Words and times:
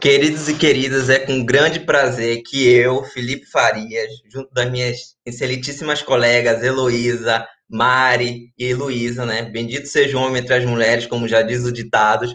Queridos 0.00 0.48
e 0.48 0.54
queridas, 0.54 1.08
é 1.08 1.18
com 1.18 1.44
grande 1.44 1.80
prazer 1.80 2.42
que 2.42 2.68
eu, 2.68 3.02
Felipe 3.02 3.46
Farias, 3.46 4.10
junto 4.32 4.52
das 4.52 4.70
minhas 4.70 5.16
excelentíssimas 5.26 6.02
colegas 6.02 6.62
Heloísa, 6.62 7.44
Mari 7.68 8.52
e 8.56 8.72
Luísa, 8.74 9.26
né? 9.26 9.42
Bendito 9.42 9.88
seja 9.88 10.16
o 10.16 10.20
homem 10.20 10.40
entre 10.40 10.54
as 10.54 10.64
mulheres, 10.64 11.06
como 11.06 11.26
já 11.26 11.42
diz 11.42 11.64
o 11.64 11.72
ditado. 11.72 12.32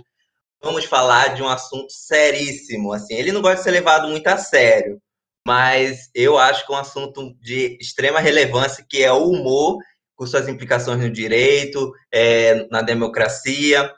Vamos 0.61 0.85
falar 0.85 1.35
de 1.35 1.41
um 1.41 1.47
assunto 1.47 1.91
seríssimo, 1.91 2.91
assim. 2.91 3.13
Ele 3.15 3.31
não 3.31 3.41
gosta 3.41 3.57
de 3.57 3.63
ser 3.63 3.71
levado 3.71 4.09
muito 4.09 4.27
a 4.27 4.37
sério, 4.37 4.99
mas 5.47 6.09
eu 6.13 6.37
acho 6.37 6.65
que 6.65 6.73
é 6.73 6.75
um 6.75 6.79
assunto 6.79 7.33
de 7.39 7.77
extrema 7.79 8.19
relevância, 8.19 8.85
que 8.89 9.01
é 9.01 9.11
o 9.11 9.29
humor, 9.29 9.77
com 10.15 10.25
suas 10.25 10.49
implicações 10.49 10.99
no 10.99 11.09
direito, 11.09 11.93
é, 12.11 12.67
na 12.69 12.81
democracia. 12.81 13.89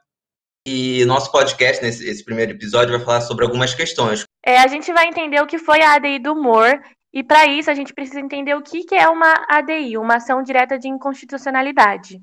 E 0.67 1.05
nosso 1.05 1.31
podcast, 1.31 1.83
nesse 1.83 2.09
esse 2.09 2.25
primeiro 2.25 2.51
episódio, 2.51 2.97
vai 2.97 3.05
falar 3.05 3.21
sobre 3.21 3.45
algumas 3.45 3.75
questões. 3.75 4.23
É, 4.43 4.57
a 4.57 4.67
gente 4.67 4.91
vai 4.91 5.07
entender 5.07 5.39
o 5.39 5.45
que 5.45 5.59
foi 5.59 5.81
a 5.81 5.93
ADI 5.93 6.17
do 6.17 6.33
humor, 6.33 6.81
e 7.13 7.23
para 7.23 7.45
isso 7.45 7.69
a 7.69 7.75
gente 7.75 7.93
precisa 7.93 8.19
entender 8.19 8.55
o 8.55 8.63
que, 8.63 8.83
que 8.83 8.95
é 8.95 9.07
uma 9.07 9.45
ADI, 9.47 9.97
uma 9.97 10.15
ação 10.15 10.41
direta 10.41 10.77
de 10.79 10.87
inconstitucionalidade. 10.87 12.19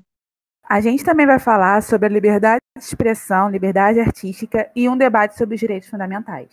A 0.69 0.81
gente 0.81 1.03
também 1.03 1.25
vai 1.25 1.39
falar 1.39 1.81
sobre 1.81 2.07
a 2.07 2.09
liberdade 2.09 2.61
de 2.77 2.83
expressão, 2.83 3.49
liberdade 3.49 3.99
artística 3.99 4.69
e 4.75 4.87
um 4.89 4.97
debate 4.97 5.37
sobre 5.37 5.55
os 5.55 5.59
direitos 5.59 5.89
fundamentais. 5.89 6.51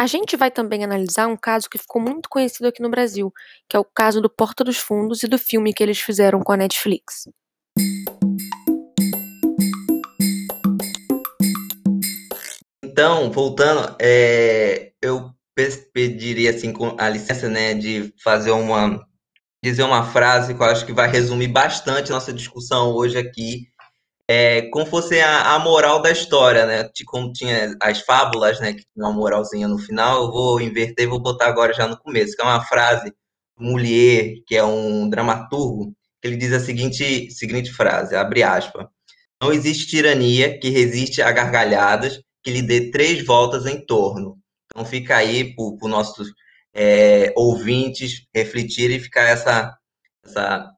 A 0.00 0.06
gente 0.06 0.36
vai 0.36 0.50
também 0.50 0.84
analisar 0.84 1.26
um 1.26 1.36
caso 1.36 1.68
que 1.68 1.76
ficou 1.76 2.00
muito 2.00 2.28
conhecido 2.28 2.68
aqui 2.68 2.80
no 2.80 2.88
Brasil, 2.88 3.32
que 3.68 3.76
é 3.76 3.80
o 3.80 3.84
caso 3.84 4.20
do 4.20 4.30
Porta 4.30 4.62
dos 4.62 4.78
Fundos 4.78 5.22
e 5.22 5.28
do 5.28 5.38
filme 5.38 5.74
que 5.74 5.82
eles 5.82 6.00
fizeram 6.00 6.40
com 6.40 6.52
a 6.52 6.56
Netflix. 6.56 7.28
Então, 12.98 13.30
voltando, 13.30 13.94
é, 14.02 14.90
eu 15.00 15.30
pediria 15.92 16.50
assim 16.50 16.72
com 16.72 16.96
a 16.98 17.08
licença, 17.08 17.48
né, 17.48 17.72
de 17.72 18.12
fazer 18.24 18.50
uma 18.50 19.06
dizer 19.64 19.84
uma 19.84 20.04
frase 20.10 20.52
que 20.52 20.60
eu 20.60 20.66
acho 20.66 20.84
que 20.84 20.92
vai 20.92 21.08
resumir 21.08 21.46
bastante 21.46 22.10
nossa 22.10 22.32
discussão 22.32 22.90
hoje 22.90 23.16
aqui, 23.16 23.68
é, 24.28 24.62
como 24.72 24.84
fosse 24.84 25.20
a, 25.20 25.54
a, 25.54 25.60
moral 25.60 26.02
da 26.02 26.10
história, 26.10 26.66
né? 26.66 26.90
Como 27.06 27.32
tinha 27.32 27.76
as 27.80 28.00
fábulas, 28.00 28.58
né? 28.58 28.72
Que 28.72 28.80
tinha 28.80 29.06
uma 29.06 29.12
moralzinha 29.12 29.68
no 29.68 29.78
final, 29.78 30.24
eu 30.24 30.32
vou 30.32 30.60
inverter 30.60 31.06
e 31.06 31.08
vou 31.08 31.20
botar 31.20 31.46
agora 31.46 31.72
já 31.72 31.86
no 31.86 31.96
começo, 31.98 32.34
que 32.34 32.42
é 32.42 32.44
uma 32.44 32.64
frase 32.64 33.12
Molière, 33.56 34.42
que 34.44 34.56
é 34.56 34.64
um 34.64 35.08
dramaturgo, 35.08 35.94
ele 36.20 36.36
diz 36.36 36.52
a 36.52 36.58
seguinte, 36.58 37.30
seguinte 37.30 37.72
frase, 37.72 38.16
abre 38.16 38.42
aspas, 38.42 38.86
não 39.40 39.52
existe 39.52 39.86
tirania 39.86 40.58
que 40.58 40.68
resiste 40.68 41.22
a 41.22 41.30
gargalhadas 41.30 42.20
que 42.48 42.54
lhe 42.54 42.62
dê 42.62 42.90
três 42.90 43.24
voltas 43.26 43.66
em 43.66 43.78
torno. 43.78 44.38
Então 44.66 44.82
fica 44.82 45.16
aí 45.16 45.54
para 45.54 45.64
os 45.64 45.90
nossos 45.90 46.32
é, 46.74 47.30
ouvintes 47.36 48.26
refletirem 48.34 48.96
e 48.96 49.00
ficar 49.00 49.24
essa, 49.24 49.76
essa 50.24 50.72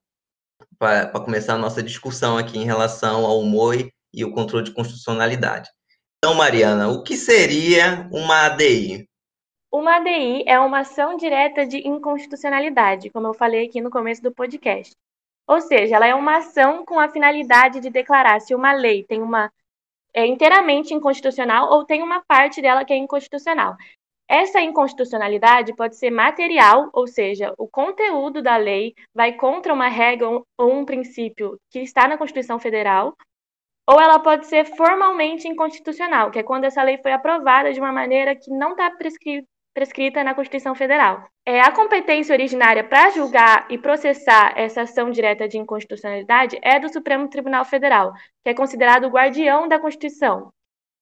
para 0.77 1.09
começar 1.21 1.55
a 1.55 1.59
nossa 1.59 1.81
discussão 1.81 2.37
aqui 2.37 2.59
em 2.59 2.65
relação 2.65 3.25
ao 3.25 3.39
humor 3.39 3.77
e 4.13 4.25
o 4.25 4.33
controle 4.33 4.65
de 4.65 4.75
constitucionalidade. 4.75 5.71
Então, 6.19 6.35
Mariana, 6.35 6.89
o 6.89 7.05
que 7.05 7.17
seria 7.17 8.09
uma 8.13 8.47
ADI? 8.47 9.09
Uma 9.73 9.98
ADI 9.98 10.43
é 10.47 10.59
uma 10.59 10.81
ação 10.81 11.17
direta 11.17 11.65
de 11.65 11.87
inconstitucionalidade, 11.87 13.11
como 13.11 13.29
eu 13.29 13.35
falei 13.35 13.67
aqui 13.67 13.81
no 13.81 13.91
começo 13.91 14.21
do 14.21 14.33
podcast. 14.33 14.93
Ou 15.47 15.61
seja, 15.61 15.97
ela 15.97 16.07
é 16.07 16.15
uma 16.17 16.39
ação 16.39 16.85
com 16.85 16.98
a 16.98 17.09
finalidade 17.09 17.79
de 17.79 17.91
declarar 17.91 18.41
se 18.41 18.57
uma 18.57 18.73
lei 18.73 19.05
tem 19.05 19.23
uma 19.23 19.53
é 20.14 20.27
inteiramente 20.27 20.94
inconstitucional 20.94 21.70
ou 21.70 21.84
tem 21.84 22.03
uma 22.03 22.22
parte 22.27 22.61
dela 22.61 22.84
que 22.84 22.92
é 22.92 22.97
inconstitucional. 22.97 23.77
Essa 24.28 24.61
inconstitucionalidade 24.61 25.75
pode 25.75 25.97
ser 25.97 26.11
material, 26.11 26.89
ou 26.92 27.06
seja, 27.08 27.52
o 27.58 27.69
conteúdo 27.69 28.41
da 28.41 28.56
lei 28.56 28.94
vai 29.12 29.33
contra 29.33 29.75
uma 29.75 29.89
regra 29.89 30.29
ou 30.29 30.73
um 30.73 30.85
princípio 30.85 31.58
que 31.68 31.80
está 31.80 32.07
na 32.07 32.17
Constituição 32.17 32.58
Federal, 32.61 33.17
ou 33.89 34.01
ela 34.01 34.20
pode 34.20 34.46
ser 34.46 34.64
formalmente 34.77 35.48
inconstitucional, 35.48 36.30
que 36.30 36.39
é 36.39 36.45
quando 36.45 36.64
essa 36.64 36.80
lei 36.80 36.96
foi 36.98 37.11
aprovada 37.11 37.73
de 37.73 37.80
uma 37.80 37.90
maneira 37.90 38.36
que 38.36 38.52
não 38.52 38.70
está 38.70 38.89
prescri 38.90 39.45
prescrita 39.80 40.23
na 40.23 40.35
Constituição 40.35 40.74
Federal. 40.74 41.27
É, 41.46 41.63
a 41.63 41.73
competência 41.73 42.35
originária 42.35 42.85
para 42.85 43.08
julgar 43.08 43.67
e 43.70 43.79
processar 43.79 44.52
essa 44.55 44.83
ação 44.83 45.11
direta 45.11 45.48
de 45.48 45.57
inconstitucionalidade 45.57 46.58
é 46.61 46.79
do 46.79 46.92
Supremo 46.92 47.27
Tribunal 47.30 47.64
Federal, 47.64 48.13
que 48.45 48.51
é 48.51 48.55
considerado 48.55 49.05
o 49.05 49.08
guardião 49.08 49.67
da 49.67 49.79
Constituição. 49.79 50.52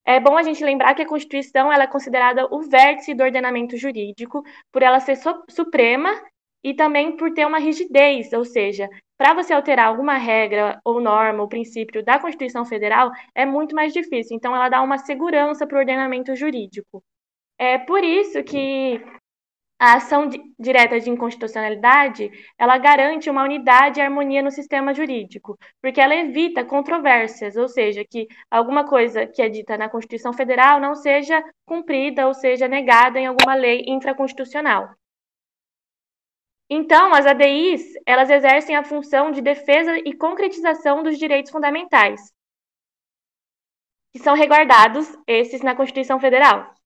É 0.06 0.20
bom 0.20 0.36
a 0.38 0.44
gente 0.44 0.64
lembrar 0.64 0.94
que 0.94 1.02
a 1.02 1.08
Constituição 1.08 1.72
ela 1.72 1.82
é 1.82 1.86
considerada 1.88 2.46
o 2.54 2.62
vértice 2.62 3.14
do 3.14 3.24
ordenamento 3.24 3.76
jurídico, 3.76 4.44
por 4.70 4.80
ela 4.80 5.00
ser 5.00 5.16
so 5.16 5.42
suprema 5.50 6.14
e 6.62 6.72
também 6.72 7.16
por 7.16 7.34
ter 7.34 7.48
uma 7.48 7.58
rigidez, 7.58 8.32
ou 8.32 8.44
seja, 8.44 8.88
para 9.18 9.34
você 9.34 9.52
alterar 9.52 9.88
alguma 9.88 10.16
regra 10.16 10.80
ou 10.84 11.00
norma 11.00 11.42
ou 11.42 11.48
princípio 11.48 12.04
da 12.04 12.20
Constituição 12.20 12.64
Federal 12.64 13.10
é 13.34 13.44
muito 13.44 13.74
mais 13.74 13.92
difícil. 13.92 14.36
Então, 14.36 14.54
ela 14.54 14.68
dá 14.68 14.80
uma 14.82 14.98
segurança 14.98 15.66
para 15.66 15.76
o 15.76 15.80
ordenamento 15.80 16.36
jurídico. 16.36 17.02
É 17.58 17.76
por 17.78 18.04
isso 18.04 18.42
que 18.44 19.02
a 19.78 19.94
ação 19.96 20.28
direta 20.58 20.98
de 20.98 21.08
inconstitucionalidade, 21.08 22.30
ela 22.58 22.78
garante 22.78 23.30
uma 23.30 23.44
unidade 23.44 24.00
e 24.00 24.02
harmonia 24.02 24.42
no 24.42 24.50
sistema 24.50 24.92
jurídico, 24.92 25.56
porque 25.80 26.00
ela 26.00 26.16
evita 26.16 26.64
controvérsias, 26.64 27.56
ou 27.56 27.68
seja, 27.68 28.04
que 28.04 28.26
alguma 28.50 28.88
coisa 28.88 29.26
que 29.26 29.40
é 29.40 29.48
dita 29.48 29.78
na 29.78 29.88
Constituição 29.88 30.32
Federal 30.32 30.80
não 30.80 30.94
seja 30.96 31.42
cumprida 31.64 32.26
ou 32.26 32.34
seja 32.34 32.66
negada 32.66 33.20
em 33.20 33.26
alguma 33.26 33.54
lei 33.54 33.84
infraconstitucional. 33.86 34.90
Então, 36.70 37.14
as 37.14 37.24
ADIs, 37.24 37.94
elas 38.04 38.28
exercem 38.30 38.76
a 38.76 38.84
função 38.84 39.30
de 39.30 39.40
defesa 39.40 39.96
e 39.98 40.12
concretização 40.12 41.02
dos 41.02 41.18
direitos 41.18 41.50
fundamentais, 41.50 42.20
que 44.12 44.18
são 44.18 44.34
reguardados 44.34 45.16
esses 45.26 45.62
na 45.62 45.74
Constituição 45.74 46.20
Federal. 46.20 46.77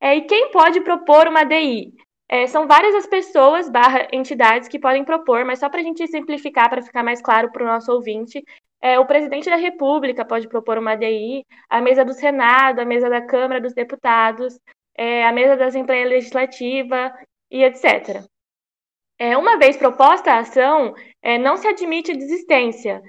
É, 0.00 0.16
e 0.16 0.22
quem 0.22 0.50
pode 0.50 0.80
propor 0.80 1.28
uma 1.28 1.40
ADI? 1.40 1.94
É, 2.28 2.46
são 2.46 2.66
várias 2.66 2.94
as 2.94 3.06
pessoas 3.06 3.70
barra 3.70 4.08
entidades 4.12 4.68
que 4.68 4.78
podem 4.78 5.04
propor, 5.04 5.44
mas 5.44 5.60
só 5.60 5.68
para 5.68 5.80
a 5.80 5.82
gente 5.82 6.06
simplificar, 6.08 6.68
para 6.68 6.82
ficar 6.82 7.02
mais 7.02 7.22
claro 7.22 7.52
para 7.52 7.62
o 7.62 7.66
nosso 7.66 7.92
ouvinte, 7.92 8.42
é, 8.80 8.98
o 8.98 9.06
presidente 9.06 9.48
da 9.48 9.56
República 9.56 10.24
pode 10.24 10.48
propor 10.48 10.78
uma 10.78 10.92
ADI, 10.92 11.44
a 11.68 11.80
mesa 11.80 12.04
do 12.04 12.12
Senado, 12.12 12.80
a 12.80 12.84
mesa 12.84 13.08
da 13.08 13.22
Câmara 13.22 13.60
dos 13.60 13.72
Deputados, 13.72 14.58
é, 14.96 15.26
a 15.26 15.32
mesa 15.32 15.56
da 15.56 15.66
Assembleia 15.66 16.06
Legislativa 16.06 17.12
e 17.50 17.62
etc. 17.62 18.24
É, 19.18 19.36
uma 19.36 19.56
vez 19.56 19.76
proposta 19.76 20.32
a 20.32 20.40
ação, 20.40 20.94
é, 21.22 21.38
não 21.38 21.56
se 21.56 21.66
admite 21.66 22.16
desistência 22.16 23.02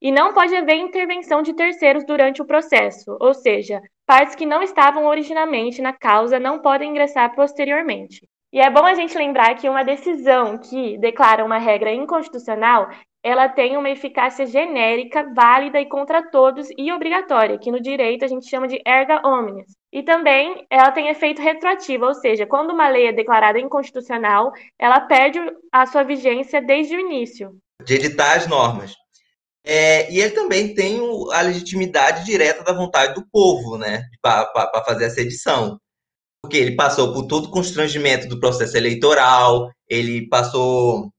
e 0.00 0.12
não 0.12 0.34
pode 0.34 0.54
haver 0.54 0.76
intervenção 0.76 1.42
de 1.42 1.54
terceiros 1.54 2.04
durante 2.04 2.42
o 2.42 2.46
processo, 2.46 3.16
ou 3.20 3.32
seja, 3.32 3.80
partes 4.06 4.34
que 4.34 4.46
não 4.46 4.62
estavam 4.62 5.06
originalmente 5.06 5.82
na 5.82 5.92
causa 5.92 6.38
não 6.38 6.60
podem 6.60 6.90
ingressar 6.90 7.34
posteriormente. 7.34 8.28
E 8.52 8.60
é 8.60 8.70
bom 8.70 8.84
a 8.84 8.94
gente 8.94 9.18
lembrar 9.18 9.56
que 9.56 9.68
uma 9.68 9.82
decisão 9.82 10.56
que 10.58 10.96
declara 10.98 11.44
uma 11.44 11.58
regra 11.58 11.92
inconstitucional, 11.92 12.88
ela 13.20 13.48
tem 13.48 13.76
uma 13.76 13.90
eficácia 13.90 14.46
genérica, 14.46 15.28
válida 15.34 15.80
e 15.80 15.86
contra 15.86 16.22
todos 16.30 16.68
e 16.78 16.92
obrigatória, 16.92 17.58
que 17.58 17.72
no 17.72 17.80
direito 17.80 18.24
a 18.24 18.28
gente 18.28 18.48
chama 18.48 18.68
de 18.68 18.80
erga 18.86 19.20
omnes. 19.26 19.74
E 19.92 20.02
também 20.02 20.66
ela 20.70 20.92
tem 20.92 21.08
efeito 21.08 21.42
retroativo, 21.42 22.04
ou 22.04 22.14
seja, 22.14 22.46
quando 22.46 22.70
uma 22.70 22.88
lei 22.88 23.08
é 23.08 23.12
declarada 23.12 23.58
inconstitucional, 23.58 24.52
ela 24.78 25.00
perde 25.00 25.40
a 25.72 25.86
sua 25.86 26.04
vigência 26.04 26.62
desde 26.62 26.94
o 26.94 27.00
início. 27.00 27.56
De 27.84 27.94
editar 27.94 28.34
as 28.36 28.46
normas. 28.46 28.94
É, 29.66 30.12
e 30.12 30.20
ele 30.20 30.32
também 30.32 30.74
tem 30.74 31.00
a 31.32 31.40
legitimidade 31.40 32.24
direta 32.24 32.62
da 32.62 32.72
vontade 32.72 33.14
do 33.14 33.26
povo, 33.32 33.78
né, 33.78 34.02
para 34.20 34.84
fazer 34.84 35.06
essa 35.06 35.22
edição 35.22 35.80
porque 36.44 36.58
ele 36.58 36.76
passou 36.76 37.10
por 37.10 37.26
todo 37.26 37.46
o 37.46 37.50
constrangimento 37.50 38.28
do 38.28 38.38
processo 38.38 38.76
eleitoral, 38.76 39.70
ele 39.88 40.28
passou 40.28 41.10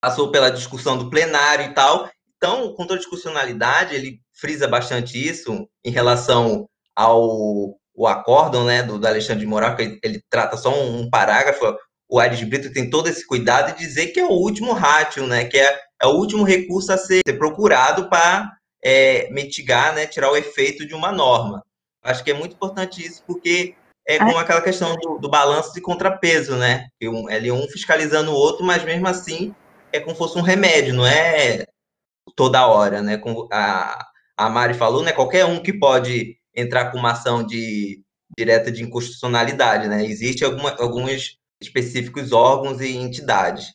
passou 0.00 0.32
pela 0.32 0.50
discussão 0.50 0.98
do 0.98 1.08
plenário 1.08 1.66
e 1.66 1.74
tal. 1.74 2.10
Então, 2.36 2.74
com 2.74 2.84
toda 2.84 2.94
a 2.94 2.98
discussionalidade, 2.98 3.94
ele 3.94 4.20
frisa 4.32 4.66
bastante 4.66 5.16
isso 5.16 5.68
em 5.84 5.90
relação 5.92 6.68
ao 6.96 7.76
o 7.94 8.06
acórdão 8.06 8.64
né, 8.64 8.82
do, 8.82 8.98
do 8.98 9.06
Alexandre 9.06 9.40
de 9.40 9.46
Moraes, 9.46 9.76
que 9.76 9.82
ele, 9.82 9.98
ele, 10.02 10.22
trata 10.28 10.56
só 10.56 10.72
um, 10.72 11.02
um 11.02 11.10
parágrafo. 11.10 11.64
O 12.08 12.18
Aires 12.18 12.42
Brito 12.42 12.72
tem 12.72 12.90
todo 12.90 13.08
esse 13.08 13.26
cuidado 13.26 13.72
de 13.72 13.78
dizer 13.78 14.08
que 14.08 14.20
é 14.20 14.24
o 14.24 14.30
último 14.30 14.72
ratio, 14.72 15.26
né, 15.26 15.44
que 15.44 15.58
é, 15.58 15.80
é 16.00 16.06
o 16.06 16.16
último 16.16 16.44
recurso 16.44 16.92
a 16.92 16.96
ser, 16.96 17.22
procurado 17.38 18.08
para 18.08 18.52
é, 18.82 19.30
mitigar, 19.30 19.94
né, 19.94 20.06
tirar 20.06 20.30
o 20.30 20.36
efeito 20.36 20.86
de 20.86 20.94
uma 20.94 21.12
norma. 21.12 21.64
Acho 22.02 22.22
que 22.22 22.30
é 22.30 22.34
muito 22.34 22.54
importante 22.54 23.04
isso, 23.04 23.22
porque 23.26 23.74
é 24.06 24.18
com 24.18 24.38
aquela 24.38 24.62
questão 24.62 24.96
do, 24.96 25.18
do 25.18 25.28
balanço 25.28 25.74
de 25.74 25.82
contrapeso, 25.82 26.56
né? 26.56 26.86
Um, 27.02 27.28
ele 27.28 27.52
um 27.52 27.68
fiscalizando 27.68 28.30
o 28.30 28.34
outro, 28.34 28.64
mas 28.64 28.82
mesmo 28.82 29.06
assim 29.06 29.54
é 29.92 30.00
como 30.00 30.12
se 30.12 30.18
fosse 30.18 30.38
um 30.38 30.42
remédio, 30.42 30.94
não 30.94 31.06
é 31.06 31.66
toda 32.34 32.66
hora, 32.66 33.02
né? 33.02 33.18
Como 33.18 33.46
a, 33.52 34.06
a 34.36 34.48
Mari 34.48 34.72
falou, 34.72 35.02
né? 35.02 35.12
Qualquer 35.12 35.44
um 35.44 35.62
que 35.62 35.72
pode 35.72 36.38
entrar 36.54 36.90
com 36.90 36.98
uma 36.98 37.12
ação 37.12 37.44
de, 37.44 38.02
direta 38.36 38.72
de 38.72 38.82
inconstitucionalidade, 38.82 39.88
né? 39.88 40.04
Existem 40.04 40.48
alguma, 40.48 40.70
alguns 40.78 41.36
específicos 41.60 42.32
órgãos 42.32 42.80
e 42.80 42.96
entidades. 42.96 43.74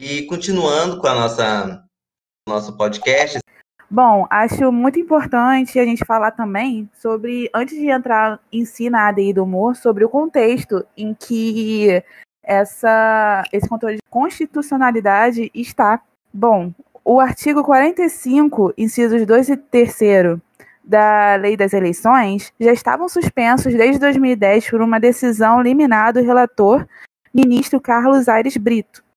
E 0.00 0.22
continuando 0.22 1.00
com 1.00 1.06
a 1.08 1.14
nossa 1.14 1.84
nosso 2.48 2.76
podcast. 2.76 3.38
Bom, 3.90 4.26
acho 4.30 4.70
muito 4.70 4.98
importante 5.00 5.78
a 5.78 5.84
gente 5.84 6.04
falar 6.04 6.30
também 6.30 6.88
sobre, 6.94 7.50
antes 7.54 7.76
de 7.76 7.88
entrar 7.88 8.38
em 8.52 8.64
si 8.64 8.88
na 8.88 9.08
ADI 9.08 9.32
do 9.32 9.44
humor, 9.44 9.76
sobre 9.76 10.04
o 10.04 10.08
contexto 10.08 10.84
em 10.96 11.14
que 11.14 12.02
essa, 12.42 13.42
esse 13.52 13.68
controle 13.68 13.96
de 13.96 14.02
constitucionalidade 14.08 15.50
está. 15.54 16.00
Bom, 16.32 16.72
o 17.04 17.18
artigo 17.18 17.64
45, 17.64 18.74
incisos 18.76 19.26
2 19.26 19.48
e 19.48 19.56
3 19.56 19.98
da 20.84 21.34
Lei 21.36 21.56
das 21.56 21.72
Eleições 21.72 22.52
já 22.60 22.72
estavam 22.72 23.08
suspensos 23.08 23.74
desde 23.74 23.98
2010 23.98 24.70
por 24.70 24.80
uma 24.80 25.00
decisão 25.00 25.60
liminar 25.60 26.12
do 26.12 26.22
relator 26.22 26.86
ministro 27.34 27.80
Carlos 27.80 28.28
Aires 28.28 28.56
Brito. 28.56 29.07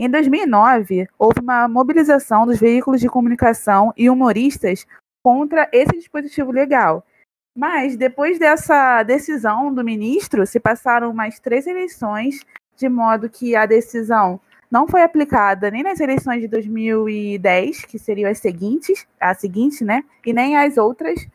Em 0.00 0.08
2009, 0.08 1.08
houve 1.18 1.40
uma 1.40 1.66
mobilização 1.66 2.46
dos 2.46 2.60
veículos 2.60 3.00
de 3.00 3.08
comunicação 3.08 3.92
e 3.96 4.08
humoristas 4.08 4.86
contra 5.24 5.68
esse 5.72 5.90
dispositivo 5.90 6.52
legal. 6.52 7.04
Mas, 7.52 7.96
depois 7.96 8.38
dessa 8.38 9.02
decisão 9.02 9.74
do 9.74 9.82
ministro, 9.82 10.46
se 10.46 10.60
passaram 10.60 11.12
mais 11.12 11.40
três 11.40 11.66
eleições, 11.66 12.46
de 12.76 12.88
modo 12.88 13.28
que 13.28 13.56
a 13.56 13.66
decisão 13.66 14.40
não 14.70 14.86
foi 14.86 15.02
aplicada 15.02 15.68
nem 15.68 15.82
nas 15.82 15.98
eleições 15.98 16.42
de 16.42 16.46
2010, 16.46 17.84
que 17.84 17.98
seriam 17.98 18.30
as 18.30 18.38
seguintes, 18.38 19.04
a 19.20 19.34
seguinte, 19.34 19.82
né, 19.82 20.04
e 20.24 20.32
nem 20.32 20.56
as 20.56 20.76
outras, 20.76 21.26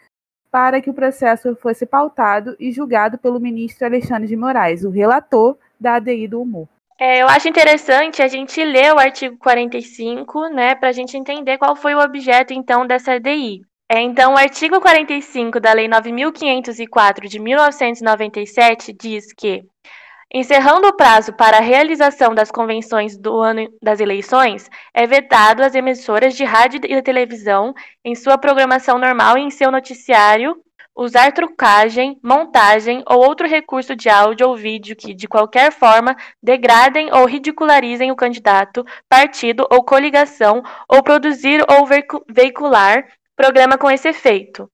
para 0.50 0.80
que 0.80 0.90
o 0.90 0.94
processo 0.94 1.54
fosse 1.58 1.86
pautado 1.86 2.56
e 2.58 2.72
julgado 2.72 3.18
pelo 3.18 3.42
ministro 3.42 3.86
Alexandre 3.86 4.30
de 4.30 4.38
Moraes, 4.38 4.86
o 4.86 4.90
relator 4.90 5.58
da 5.78 5.96
ADI 5.96 6.30
do 6.30 6.42
humor. 6.42 6.70
É, 7.06 7.22
eu 7.22 7.28
acho 7.28 7.50
interessante 7.50 8.22
a 8.22 8.30
gente 8.30 8.64
ler 8.64 8.94
o 8.94 8.98
artigo 8.98 9.38
45, 9.38 10.48
né, 10.48 10.74
para 10.74 10.88
a 10.88 10.92
gente 10.94 11.18
entender 11.18 11.58
qual 11.58 11.76
foi 11.76 11.94
o 11.94 12.00
objeto, 12.00 12.54
então, 12.54 12.88
dessa 12.88 13.16
ADI. 13.16 13.60
É, 13.92 14.00
então, 14.00 14.36
o 14.36 14.38
artigo 14.38 14.80
45 14.80 15.60
da 15.60 15.74
Lei 15.74 15.90
9.504 15.90 17.28
de 17.28 17.40
1997 17.40 18.94
diz 18.94 19.34
que, 19.34 19.66
encerrando 20.34 20.88
o 20.88 20.96
prazo 20.96 21.34
para 21.34 21.58
a 21.58 21.62
realização 21.62 22.34
das 22.34 22.50
convenções 22.50 23.18
do 23.18 23.38
ano 23.38 23.68
das 23.82 24.00
eleições, 24.00 24.70
é 24.94 25.06
vedado 25.06 25.62
às 25.62 25.76
emissoras 25.76 26.34
de 26.34 26.46
rádio 26.46 26.80
e 26.86 27.02
televisão, 27.02 27.74
em 28.06 28.16
sua 28.16 28.38
programação 28.38 28.98
normal 28.98 29.38
e 29.38 29.42
em 29.42 29.50
seu 29.50 29.70
noticiário, 29.70 30.56
usar 30.96 31.32
trucagem, 31.32 32.20
montagem 32.24 33.04
ou 33.08 33.18
outro 33.20 33.48
recurso 33.48 33.96
de 33.96 34.10
áudio 34.10 34.48
ou 34.48 34.56
vídeo 34.56 34.96
que, 34.96 35.14
de 35.14 35.28
qualquer 35.28 35.72
forma, 35.72 36.16
degradem 36.42 37.12
ou 37.12 37.26
ridicularizem 37.26 38.12
o 38.12 38.16
candidato, 38.16 38.86
partido 39.10 39.68
ou 39.72 39.84
coligação, 39.84 40.62
ou 40.88 41.02
produzir 41.02 41.66
ou 41.70 41.88
veicular 42.30 43.08
programa 43.36 43.78
com 43.78 43.90
esse 43.90 44.08
efeito. 44.08 44.70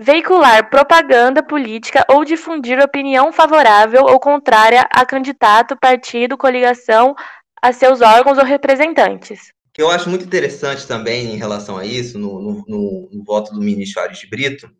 Veicular 0.00 0.70
propaganda 0.70 1.42
política 1.42 2.04
ou 2.08 2.24
difundir 2.24 2.78
opinião 2.78 3.32
favorável 3.32 4.04
ou 4.04 4.20
contrária 4.20 4.86
a 4.92 5.04
candidato, 5.04 5.76
partido, 5.76 6.38
coligação, 6.38 7.16
a 7.60 7.72
seus 7.72 8.00
órgãos 8.00 8.38
ou 8.38 8.44
representantes. 8.44 9.48
O 9.68 9.72
que 9.74 9.82
eu 9.82 9.90
acho 9.90 10.08
muito 10.08 10.24
interessante 10.24 10.86
também 10.86 11.32
em 11.32 11.36
relação 11.36 11.76
a 11.76 11.84
isso, 11.84 12.18
no, 12.18 12.40
no, 12.40 12.64
no, 12.68 13.08
no 13.12 13.24
voto 13.24 13.52
do 13.52 13.60
ministro 13.60 14.02
Ares 14.02 14.24
Brito, 14.28 14.70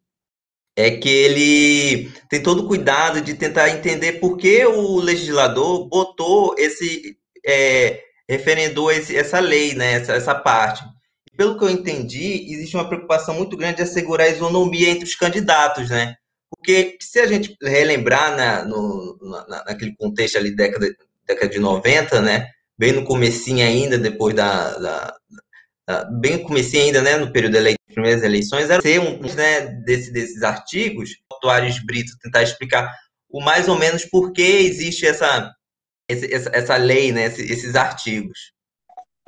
é 0.78 0.92
que 0.92 1.08
ele 1.08 2.12
tem 2.28 2.40
todo 2.40 2.62
o 2.62 2.68
cuidado 2.68 3.20
de 3.20 3.34
tentar 3.34 3.68
entender 3.68 4.12
por 4.20 4.36
que 4.36 4.64
o 4.64 5.00
legislador 5.00 5.88
botou 5.88 6.54
esse, 6.56 7.16
é, 7.44 8.00
referendou 8.28 8.88
esse, 8.88 9.16
essa 9.16 9.40
lei, 9.40 9.74
né, 9.74 9.94
essa, 9.94 10.12
essa 10.12 10.36
parte. 10.36 10.84
Pelo 11.36 11.58
que 11.58 11.64
eu 11.64 11.70
entendi, 11.70 12.46
existe 12.52 12.76
uma 12.76 12.88
preocupação 12.88 13.34
muito 13.34 13.56
grande 13.56 13.78
de 13.78 13.82
assegurar 13.82 14.28
a 14.28 14.30
isonomia 14.30 14.88
entre 14.88 15.04
os 15.04 15.16
candidatos, 15.16 15.90
né? 15.90 16.14
Porque 16.48 16.96
se 17.00 17.18
a 17.18 17.26
gente 17.26 17.56
relembrar 17.60 18.36
na, 18.36 18.64
no, 18.64 19.18
na, 19.20 19.64
naquele 19.64 19.96
contexto 19.96 20.38
ali, 20.38 20.54
década, 20.54 20.94
década 21.26 21.48
de 21.48 21.58
90, 21.58 22.20
né? 22.20 22.46
Bem 22.78 22.92
no 22.92 23.04
comecinho 23.04 23.66
ainda, 23.66 23.98
depois 23.98 24.32
da, 24.32 24.78
da 24.78 25.14
bem 26.20 26.38
no 26.38 26.44
comecinho 26.44 26.84
ainda, 26.84 27.02
né? 27.02 27.16
No 27.16 27.32
período 27.32 27.56
eleitoral, 27.56 27.78
primeiras 27.92 28.22
eleições 28.22 28.70
era 28.70 28.80
ser 28.80 29.00
um 29.00 29.20
né, 29.34 29.66
desse, 29.84 30.12
desses 30.12 30.42
artigos, 30.42 31.10
o 31.42 31.48
Ares 31.48 31.84
Brito 31.84 32.12
tentar 32.22 32.42
explicar 32.42 32.94
o 33.28 33.42
mais 33.42 33.68
ou 33.68 33.76
menos 33.76 34.04
por 34.04 34.32
que 34.32 34.42
existe 34.42 35.06
essa, 35.06 35.52
essa, 36.08 36.50
essa 36.52 36.76
lei, 36.76 37.12
né, 37.12 37.26
esses 37.26 37.74
artigos. 37.74 38.52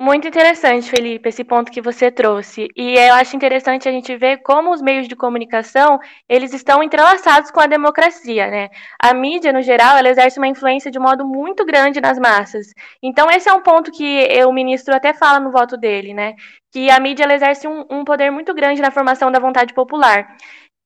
Muito 0.01 0.27
interessante, 0.27 0.89
Felipe, 0.89 1.29
esse 1.29 1.43
ponto 1.43 1.71
que 1.71 1.79
você 1.79 2.09
trouxe. 2.09 2.67
E 2.75 2.95
eu 2.95 3.13
acho 3.13 3.35
interessante 3.35 3.87
a 3.87 3.91
gente 3.91 4.17
ver 4.17 4.37
como 4.37 4.71
os 4.71 4.81
meios 4.81 5.07
de 5.07 5.15
comunicação, 5.15 5.99
eles 6.27 6.53
estão 6.55 6.81
entrelaçados 6.81 7.51
com 7.51 7.59
a 7.59 7.67
democracia, 7.67 8.47
né? 8.47 8.69
A 8.99 9.13
mídia, 9.13 9.53
no 9.53 9.61
geral, 9.61 9.95
ela 9.95 10.09
exerce 10.09 10.39
uma 10.39 10.47
influência 10.47 10.89
de 10.89 10.97
modo 10.97 11.23
muito 11.23 11.63
grande 11.63 12.01
nas 12.01 12.17
massas. 12.17 12.73
Então, 13.03 13.29
esse 13.29 13.47
é 13.47 13.53
um 13.53 13.61
ponto 13.61 13.91
que 13.91 14.27
o 14.43 14.51
ministro 14.51 14.95
até 14.95 15.13
fala 15.13 15.39
no 15.39 15.51
voto 15.51 15.77
dele, 15.77 16.15
né? 16.15 16.33
Que 16.71 16.89
a 16.89 16.99
mídia 16.99 17.23
ela 17.23 17.35
exerce 17.35 17.67
um, 17.67 17.85
um 17.87 18.03
poder 18.03 18.31
muito 18.31 18.55
grande 18.55 18.81
na 18.81 18.89
formação 18.89 19.31
da 19.31 19.37
vontade 19.37 19.71
popular. 19.71 20.35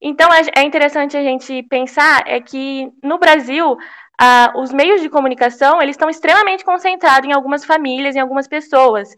Então, 0.01 0.29
é 0.33 0.61
interessante 0.63 1.15
a 1.15 1.23
gente 1.23 1.63
pensar 1.63 2.21
é 2.27 2.41
que, 2.41 2.91
no 3.01 3.17
Brasil, 3.17 3.77
ah, 4.19 4.53
os 4.55 4.71
meios 4.71 5.01
de 5.01 5.09
comunicação 5.09 5.81
eles 5.81 5.95
estão 5.95 6.09
extremamente 6.09 6.63
concentrados 6.63 7.29
em 7.29 7.33
algumas 7.33 7.65
famílias, 7.65 8.15
em 8.15 8.19
algumas 8.19 8.47
pessoas. 8.47 9.15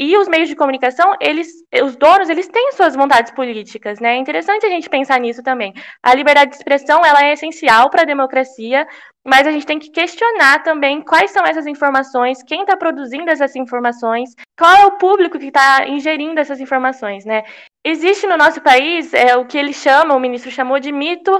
E 0.00 0.16
os 0.16 0.28
meios 0.28 0.48
de 0.48 0.54
comunicação, 0.54 1.12
eles, 1.20 1.48
os 1.82 1.96
donos, 1.96 2.28
eles 2.28 2.46
têm 2.46 2.70
suas 2.72 2.94
vontades 2.94 3.32
políticas, 3.32 3.98
né? 3.98 4.14
É 4.14 4.16
interessante 4.16 4.64
a 4.64 4.68
gente 4.68 4.88
pensar 4.88 5.18
nisso 5.18 5.42
também. 5.42 5.74
A 6.00 6.14
liberdade 6.14 6.50
de 6.50 6.56
expressão, 6.56 7.04
ela 7.04 7.24
é 7.24 7.32
essencial 7.32 7.90
para 7.90 8.02
a 8.02 8.06
democracia, 8.06 8.86
mas 9.26 9.44
a 9.44 9.50
gente 9.50 9.66
tem 9.66 9.78
que 9.78 9.90
questionar 9.90 10.62
também 10.62 11.02
quais 11.02 11.32
são 11.32 11.44
essas 11.44 11.66
informações, 11.66 12.44
quem 12.44 12.60
está 12.60 12.76
produzindo 12.76 13.28
essas 13.28 13.56
informações, 13.56 14.36
qual 14.56 14.72
é 14.72 14.86
o 14.86 14.98
público 14.98 15.36
que 15.36 15.48
está 15.48 15.88
ingerindo 15.88 16.38
essas 16.38 16.60
informações, 16.60 17.24
né? 17.24 17.42
Existe 17.84 18.24
no 18.28 18.36
nosso 18.36 18.60
país 18.60 19.12
é, 19.12 19.36
o 19.36 19.46
que 19.46 19.58
ele 19.58 19.72
chama, 19.72 20.14
o 20.14 20.20
ministro 20.20 20.50
chamou 20.50 20.78
de 20.78 20.92
mito 20.92 21.36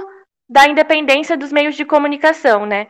da 0.49 0.67
independência 0.67 1.37
dos 1.37 1.51
meios 1.51 1.75
de 1.75 1.85
comunicação, 1.85 2.65
né? 2.65 2.87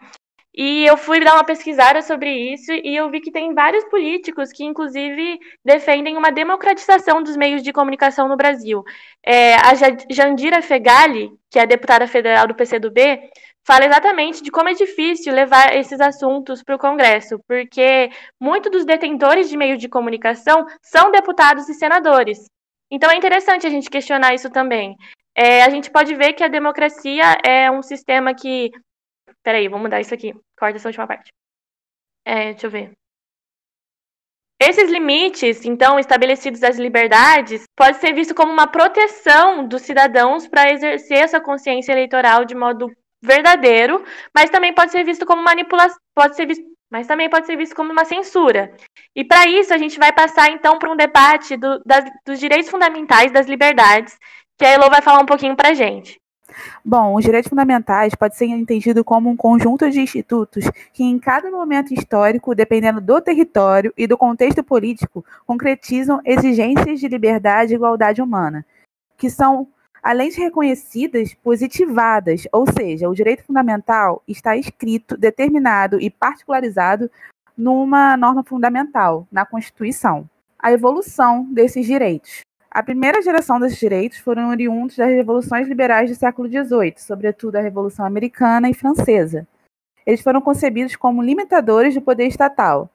E 0.54 0.86
eu 0.86 0.98
fui 0.98 1.24
dar 1.24 1.36
uma 1.36 1.44
pesquisada 1.44 2.02
sobre 2.02 2.32
isso 2.32 2.72
e 2.72 2.96
eu 2.96 3.10
vi 3.10 3.22
que 3.22 3.32
tem 3.32 3.54
vários 3.54 3.84
políticos 3.86 4.52
que, 4.52 4.64
inclusive, 4.64 5.40
defendem 5.64 6.18
uma 6.18 6.32
democratização 6.32 7.22
dos 7.22 7.38
meios 7.38 7.62
de 7.62 7.72
comunicação 7.72 8.28
no 8.28 8.36
Brasil. 8.36 8.84
É, 9.24 9.56
a 9.56 9.74
Jandira 10.10 10.62
Fegali, 10.62 11.32
que 11.52 11.60
é 11.60 11.68
deputada 11.68 12.08
federal 12.08 12.48
do 12.48 12.56
PCdoB, 12.56 13.30
fala 13.64 13.86
exatamente 13.86 14.42
de 14.42 14.50
como 14.50 14.70
é 14.70 14.74
difícil 14.74 15.34
levar 15.34 15.76
esses 15.76 16.02
assuntos 16.02 16.64
para 16.64 16.76
o 16.76 16.80
Congresso, 16.80 17.40
porque 17.48 18.10
muitos 18.40 18.72
dos 18.72 18.86
detentores 18.86 19.50
de 19.50 19.56
meios 19.56 19.80
de 19.80 19.88
comunicação 19.88 20.66
são 20.82 21.12
deputados 21.12 21.70
e 21.70 21.74
senadores. 21.76 22.46
Então 22.92 23.12
é 23.12 23.16
interessante 23.16 23.68
a 23.68 23.70
gente 23.70 23.90
questionar 23.90 24.34
isso 24.34 24.50
também 24.50 24.98
é, 25.42 25.64
a 25.64 25.70
gente 25.70 25.90
pode 25.90 26.14
ver 26.16 26.34
que 26.34 26.44
a 26.44 26.50
democracia 26.50 27.38
é 27.46 27.72
um 27.72 27.82
sistema 27.82 28.36
que. 28.36 28.72
Peraí, 29.42 29.70
vou 29.70 29.80
mudar 29.80 30.02
isso 30.02 30.14
aqui. 30.14 30.34
Corta 30.60 30.76
essa 30.76 30.90
última 30.90 31.08
parte. 31.08 31.32
É, 32.26 32.52
deixa 32.52 32.68
eu 32.68 32.72
ver. 32.72 32.92
Esses 34.62 34.92
limites, 34.92 35.64
então, 35.64 35.98
estabelecidos 35.98 36.62
às 36.62 36.78
liberdades, 36.78 37.64
pode 37.74 37.98
ser 38.00 38.14
visto 38.14 38.36
como 38.36 38.52
uma 38.52 38.68
proteção 38.68 39.66
dos 39.66 39.84
cidadãos 39.84 40.46
para 40.46 40.74
exercer 40.74 41.20
essa 41.20 41.40
consciência 41.40 41.94
eleitoral 41.94 42.44
de 42.44 42.54
modo 42.54 42.92
verdadeiro, 43.24 44.04
mas 44.36 44.50
também 44.50 44.74
pode 44.74 44.92
ser 44.92 45.06
visto 45.06 45.26
como 45.26 45.42
manipulação, 45.42 45.98
pode 46.14 46.36
ser 46.36 46.48
visto, 46.48 46.66
mas 46.92 47.08
também 47.08 47.30
pode 47.30 47.46
ser 47.46 47.56
visto 47.56 47.74
como 47.74 47.94
uma 47.94 48.04
censura. 48.04 48.76
E 49.16 49.24
para 49.24 49.48
isso 49.48 49.74
a 49.74 49.78
gente 49.78 49.98
vai 49.98 50.12
passar 50.12 50.52
então 50.52 50.78
para 50.78 50.92
um 50.92 50.98
debate 50.98 51.56
do, 51.56 51.82
das, 51.86 52.04
dos 52.26 52.42
direitos 52.42 52.70
fundamentais 52.70 53.32
das 53.32 53.48
liberdades 53.48 54.18
que 54.60 54.66
a 54.66 54.72
Elo 54.72 54.90
vai 54.90 55.02
falar 55.02 55.22
um 55.22 55.26
pouquinho 55.26 55.56
para 55.56 55.74
gente. 55.74 56.20
Bom, 56.84 57.16
os 57.16 57.24
direitos 57.24 57.48
fundamentais 57.48 58.14
pode 58.14 58.36
ser 58.36 58.48
entendido 58.48 59.06
como 59.06 59.30
um 59.30 59.38
conjunto 59.38 59.90
de 59.90 60.02
institutos 60.02 60.66
que, 60.92 61.02
em 61.02 61.18
cada 61.18 61.50
momento 61.50 61.94
histórico, 61.94 62.54
dependendo 62.54 63.00
do 63.00 63.22
território 63.22 63.94
e 63.98 64.06
do 64.06 64.18
contexto 64.18 64.62
político, 64.62 65.24
concretizam 65.48 66.20
exigências 66.26 67.00
de 67.00 67.08
liberdade 67.08 67.72
e 67.72 67.76
igualdade 67.76 68.22
humana, 68.22 68.66
que 69.18 69.30
são, 69.30 69.70
além 70.04 70.30
de 70.30 70.42
reconhecidas, 70.42 71.34
positivadas, 71.36 72.46
ou 72.52 72.66
seja, 72.70 73.08
o 73.08 73.16
direito 73.16 73.46
fundamental 73.46 74.22
está 74.28 74.58
escrito, 74.58 75.16
determinado 75.16 76.02
e 76.02 76.10
particularizado 76.10 77.10
numa 77.58 78.18
norma 78.18 78.44
fundamental, 78.44 79.26
na 79.32 79.46
Constituição. 79.46 80.30
A 80.58 80.74
evolução 80.74 81.46
desses 81.46 81.86
direitos. 81.86 82.42
A 82.72 82.84
primeira 82.84 83.20
geração 83.20 83.60
desses 83.60 83.80
direitos 83.80 84.20
foram 84.20 84.50
oriundos 84.50 84.96
das 84.96 85.10
revoluções 85.10 85.68
liberais 85.68 86.08
do 86.08 86.16
século 86.16 86.48
XVIII, 86.48 86.94
sobretudo 86.98 87.56
a 87.56 87.62
Revolução 87.62 88.06
Americana 88.06 88.70
e 88.70 88.76
Francesa. 88.76 89.48
Eles 90.06 90.22
foram 90.22 90.40
concebidos 90.40 90.96
como 90.96 91.24
limitadores 91.24 91.96
do 91.96 92.02
poder 92.02 92.28
estatal 92.28 92.88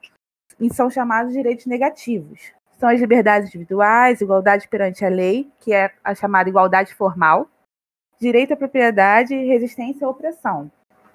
e 0.61 0.73
são 0.73 0.89
chamados 0.89 1.33
direitos 1.33 1.65
negativos. 1.65 2.53
São 2.79 2.87
as 2.87 3.01
liberdades 3.01 3.49
individuais, 3.49 4.21
igualdade 4.21 4.65
perante 4.69 5.03
a 5.03 5.09
lei, 5.09 5.51
que 5.59 5.73
é 5.73 5.91
a 6.01 6.15
chamada 6.15 6.47
igualdade 6.47 6.95
formal, 6.95 7.49
direito 8.17 8.53
à 8.53 8.57
propriedade 8.57 9.35
e 9.35 9.45
resistência 9.45 10.07
à 10.07 10.09
opressão. 10.09 10.71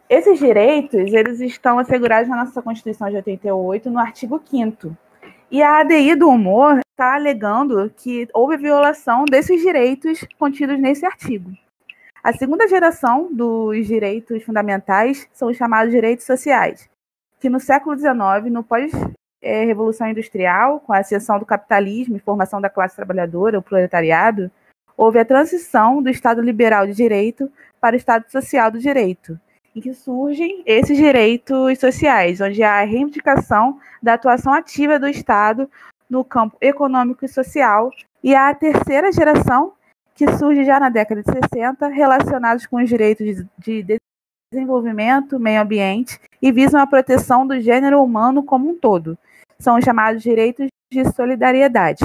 Esses 0.06 0.38
direitos, 0.38 1.12
eles 1.14 1.40
estão 1.40 1.78
assegurados 1.78 2.28
na 2.28 2.44
nossa 2.44 2.60
Constituição 2.60 3.08
de 3.08 3.16
88, 3.16 3.90
no 3.90 3.98
artigo 3.98 4.42
5 4.44 4.94
E 5.50 5.64
a 5.64 5.80
ADI 5.80 6.14
do 6.14 6.28
humor 6.28 6.78
está 6.78 7.16
alegando 7.16 7.92
que 7.96 8.28
houve 8.32 8.56
violação 8.56 9.24
desses 9.24 9.60
direitos 9.60 10.24
contidos 10.38 10.78
nesse 10.78 11.04
artigo. 11.04 11.50
A 12.22 12.32
segunda 12.32 12.68
geração 12.68 13.34
dos 13.34 13.84
direitos 13.84 14.44
fundamentais 14.44 15.28
são 15.32 15.48
os 15.48 15.56
chamados 15.56 15.90
direitos 15.90 16.24
sociais, 16.24 16.88
que 17.40 17.50
no 17.50 17.58
século 17.58 17.98
XIX, 17.98 18.52
no 18.52 18.62
pós-revolução 18.62 20.08
industrial, 20.08 20.78
com 20.78 20.92
a 20.92 20.98
ascensão 20.98 21.36
do 21.40 21.46
capitalismo 21.46 22.16
e 22.16 22.20
formação 22.20 22.60
da 22.60 22.70
classe 22.70 22.94
trabalhadora, 22.94 23.58
o 23.58 23.62
proletariado, 23.62 24.52
houve 24.96 25.18
a 25.18 25.24
transição 25.24 26.00
do 26.00 26.10
Estado 26.10 26.40
liberal 26.40 26.86
de 26.86 26.94
direito 26.94 27.50
para 27.80 27.94
o 27.94 27.96
Estado 27.96 28.30
social 28.30 28.70
do 28.70 28.78
direito, 28.78 29.36
em 29.74 29.80
que 29.80 29.94
surgem 29.94 30.62
esses 30.66 30.96
direitos 30.96 31.78
sociais, 31.78 32.40
onde 32.40 32.62
há 32.62 32.80
a 32.80 32.84
reivindicação 32.84 33.78
da 34.02 34.14
atuação 34.14 34.52
ativa 34.52 34.98
do 34.98 35.08
Estado 35.08 35.70
no 36.08 36.24
campo 36.24 36.56
econômico 36.60 37.24
e 37.24 37.28
social, 37.28 37.90
e 38.22 38.34
há 38.34 38.48
a 38.48 38.54
terceira 38.54 39.12
geração, 39.12 39.72
que 40.14 40.30
surge 40.36 40.64
já 40.64 40.78
na 40.78 40.88
década 40.88 41.22
de 41.22 41.32
60, 41.32 41.88
relacionados 41.88 42.66
com 42.66 42.76
os 42.76 42.88
direitos 42.88 43.44
de 43.58 43.98
desenvolvimento, 44.52 45.38
meio 45.38 45.62
ambiente 45.62 46.20
e 46.42 46.50
visam 46.50 46.80
a 46.80 46.86
proteção 46.86 47.46
do 47.46 47.58
gênero 47.60 48.02
humano 48.02 48.42
como 48.42 48.68
um 48.68 48.78
todo. 48.78 49.16
São 49.58 49.78
os 49.78 49.84
chamados 49.84 50.22
direitos 50.22 50.66
de 50.92 51.04
solidariedade 51.12 52.04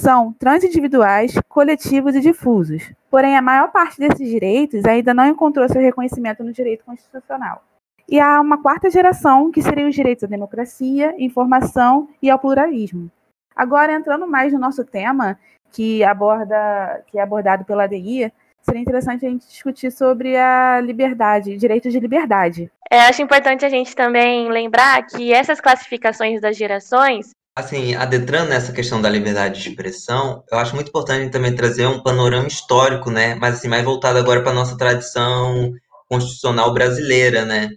são 0.00 0.32
transindividuais, 0.32 1.34
coletivos 1.48 2.14
e 2.14 2.20
difusos. 2.20 2.92
Porém, 3.10 3.36
a 3.36 3.42
maior 3.42 3.70
parte 3.70 3.98
desses 3.98 4.28
direitos 4.28 4.84
ainda 4.84 5.12
não 5.12 5.26
encontrou 5.26 5.68
seu 5.68 5.80
reconhecimento 5.80 6.42
no 6.42 6.52
direito 6.52 6.84
constitucional. 6.84 7.62
E 8.08 8.18
há 8.18 8.40
uma 8.40 8.62
quarta 8.62 8.88
geração, 8.90 9.50
que 9.50 9.60
seriam 9.60 9.88
os 9.88 9.94
direitos 9.94 10.24
à 10.24 10.26
democracia, 10.26 11.14
informação 11.18 12.08
e 12.22 12.30
ao 12.30 12.38
pluralismo. 12.38 13.10
Agora, 13.54 13.92
entrando 13.92 14.26
mais 14.26 14.52
no 14.52 14.58
nosso 14.58 14.84
tema, 14.84 15.38
que, 15.70 16.02
aborda, 16.04 17.02
que 17.08 17.18
é 17.18 17.22
abordado 17.22 17.64
pela 17.64 17.84
ADI, 17.84 18.32
seria 18.62 18.80
interessante 18.80 19.26
a 19.26 19.28
gente 19.28 19.46
discutir 19.46 19.90
sobre 19.90 20.36
a 20.36 20.80
liberdade, 20.80 21.56
direitos 21.56 21.92
de 21.92 22.00
liberdade. 22.00 22.70
É, 22.90 23.00
acho 23.00 23.20
importante 23.20 23.64
a 23.64 23.68
gente 23.68 23.94
também 23.94 24.48
lembrar 24.48 25.06
que 25.06 25.32
essas 25.32 25.60
classificações 25.60 26.40
das 26.40 26.56
gerações 26.56 27.34
Assim, 27.58 27.92
adentrando 27.96 28.50
nessa 28.50 28.72
questão 28.72 29.02
da 29.02 29.10
liberdade 29.10 29.60
de 29.60 29.68
expressão, 29.68 30.44
eu 30.48 30.58
acho 30.58 30.76
muito 30.76 30.90
importante 30.90 31.32
também 31.32 31.52
trazer 31.52 31.86
um 31.86 32.00
panorama 32.00 32.46
histórico, 32.46 33.10
né? 33.10 33.34
Mas 33.34 33.56
assim, 33.56 33.66
mais 33.66 33.84
voltado 33.84 34.16
agora 34.16 34.40
para 34.42 34.52
a 34.52 34.54
nossa 34.54 34.76
tradição 34.76 35.72
constitucional 36.08 36.72
brasileira, 36.72 37.44
né? 37.44 37.70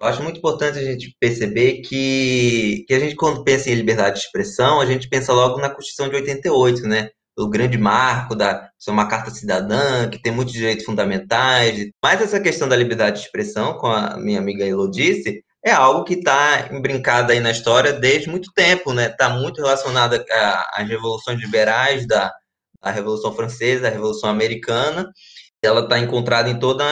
Eu 0.00 0.06
acho 0.06 0.22
muito 0.22 0.38
importante 0.38 0.78
a 0.78 0.82
gente 0.82 1.14
perceber 1.20 1.82
que, 1.82 2.82
que 2.88 2.94
a 2.94 2.98
gente, 2.98 3.14
quando 3.14 3.44
pensa 3.44 3.68
em 3.68 3.74
liberdade 3.74 4.20
de 4.20 4.24
expressão, 4.24 4.80
a 4.80 4.86
gente 4.86 5.06
pensa 5.06 5.34
logo 5.34 5.60
na 5.60 5.68
Constituição 5.68 6.08
de 6.08 6.16
88, 6.16 6.88
né? 6.88 7.10
O 7.38 7.46
grande 7.46 7.76
marco 7.76 8.34
da 8.34 8.70
ser 8.78 8.90
uma 8.90 9.06
carta 9.06 9.30
cidadã, 9.30 10.08
que 10.08 10.22
tem 10.22 10.32
muitos 10.32 10.54
direitos 10.54 10.86
fundamentais. 10.86 11.90
Mas 12.02 12.22
essa 12.22 12.40
questão 12.40 12.66
da 12.66 12.74
liberdade 12.74 13.18
de 13.20 13.26
expressão, 13.26 13.74
como 13.74 13.92
a 13.92 14.16
minha 14.16 14.38
amiga 14.38 14.64
Elo 14.66 14.90
disse, 14.90 15.44
é 15.62 15.70
algo 15.70 16.04
que 16.04 16.14
está 16.14 16.68
embrincado 16.72 17.32
aí 17.32 17.40
na 17.40 17.50
história 17.50 17.92
desde 17.92 18.28
muito 18.30 18.50
tempo, 18.52 18.92
né? 18.92 19.06
Está 19.06 19.28
muito 19.28 19.60
relacionado 19.60 20.24
às 20.72 20.88
revoluções 20.88 21.38
liberais 21.38 22.06
da, 22.06 22.32
da 22.82 22.90
Revolução 22.90 23.34
Francesa, 23.34 23.82
da 23.82 23.90
Revolução 23.90 24.30
Americana. 24.30 25.10
Ela 25.62 25.80
está 25.80 25.98
encontrada 25.98 26.48
em 26.48 26.58
toda 26.58 26.84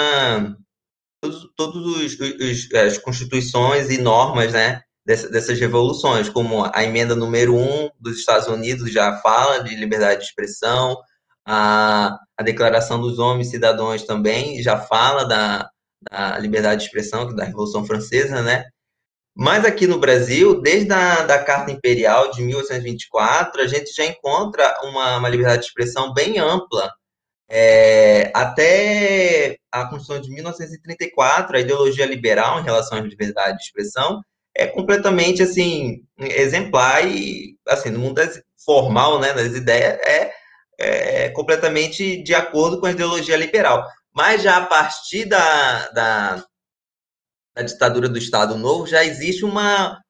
todos, 1.20 1.48
todos 1.56 1.96
os, 1.96 2.20
os, 2.20 2.74
as 2.74 2.98
constituições 2.98 3.90
e 3.90 3.98
normas, 3.98 4.52
né? 4.52 4.82
Dessas, 5.06 5.58
revoluções, 5.58 6.28
como 6.28 6.70
a 6.70 6.84
emenda 6.84 7.16
número 7.16 7.56
1 7.56 7.90
dos 7.98 8.18
Estados 8.18 8.46
Unidos 8.46 8.92
já 8.92 9.16
fala 9.20 9.64
de 9.64 9.74
liberdade 9.74 10.20
de 10.20 10.26
expressão, 10.26 10.98
a, 11.46 12.14
a 12.36 12.42
Declaração 12.42 13.00
dos 13.00 13.18
Homens 13.18 13.48
Cidadãos 13.48 14.02
também 14.02 14.62
já 14.62 14.78
fala 14.78 15.24
da, 15.24 15.70
da 16.00 16.38
liberdade 16.38 16.80
de 16.80 16.86
expressão, 16.86 17.34
da 17.34 17.44
Revolução 17.44 17.84
Francesa, 17.84 18.42
né? 18.42 18.64
Mas 19.34 19.64
aqui 19.64 19.86
no 19.86 20.00
Brasil, 20.00 20.60
desde 20.60 20.92
a 20.92 21.22
da 21.22 21.42
Carta 21.42 21.70
Imperial 21.70 22.30
de 22.32 22.42
1824, 22.42 23.62
a 23.62 23.66
gente 23.68 23.94
já 23.94 24.04
encontra 24.04 24.74
uma, 24.82 25.18
uma 25.18 25.28
liberdade 25.28 25.62
de 25.62 25.68
expressão 25.68 26.12
bem 26.12 26.38
ampla. 26.38 26.90
É, 27.48 28.32
até 28.34 29.56
a 29.70 29.84
Constituição 29.86 30.20
de 30.20 30.30
1934, 30.30 31.56
a 31.56 31.60
ideologia 31.60 32.04
liberal 32.04 32.60
em 32.60 32.64
relação 32.64 32.98
à 32.98 33.00
liberdade 33.00 33.58
de 33.58 33.64
expressão 33.64 34.20
é 34.56 34.66
completamente 34.66 35.42
assim 35.42 36.02
exemplar 36.18 37.06
e 37.06 37.56
assim 37.68 37.90
no 37.90 38.00
mundo 38.00 38.20
formal, 38.64 39.20
né, 39.20 39.32
das 39.32 39.54
ideias 39.54 39.98
é, 40.00 40.32
é 40.78 41.28
completamente 41.30 42.22
de 42.22 42.34
acordo 42.34 42.80
com 42.80 42.86
a 42.86 42.90
ideologia 42.90 43.36
liberal. 43.36 43.86
Mas 44.14 44.42
já 44.42 44.56
a 44.56 44.66
partir 44.66 45.24
da, 45.24 45.88
da, 45.90 46.44
da 47.54 47.62
ditadura 47.62 48.08
do 48.08 48.18
Estado 48.18 48.56
Novo, 48.56 48.86
já 48.86 49.04
existe 49.04 49.44
uma, 49.44 50.00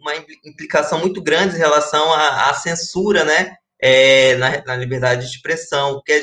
uma 0.00 0.14
implicação 0.44 1.00
muito 1.00 1.22
grande 1.22 1.56
em 1.56 1.58
relação 1.58 2.12
à, 2.12 2.50
à 2.50 2.54
censura, 2.54 3.24
né? 3.24 3.56
É, 3.80 4.36
na, 4.36 4.64
na, 4.64 4.76
liberdade 4.76 5.22
de 5.22 5.34
expressão. 5.34 5.94
Porque 5.94 6.22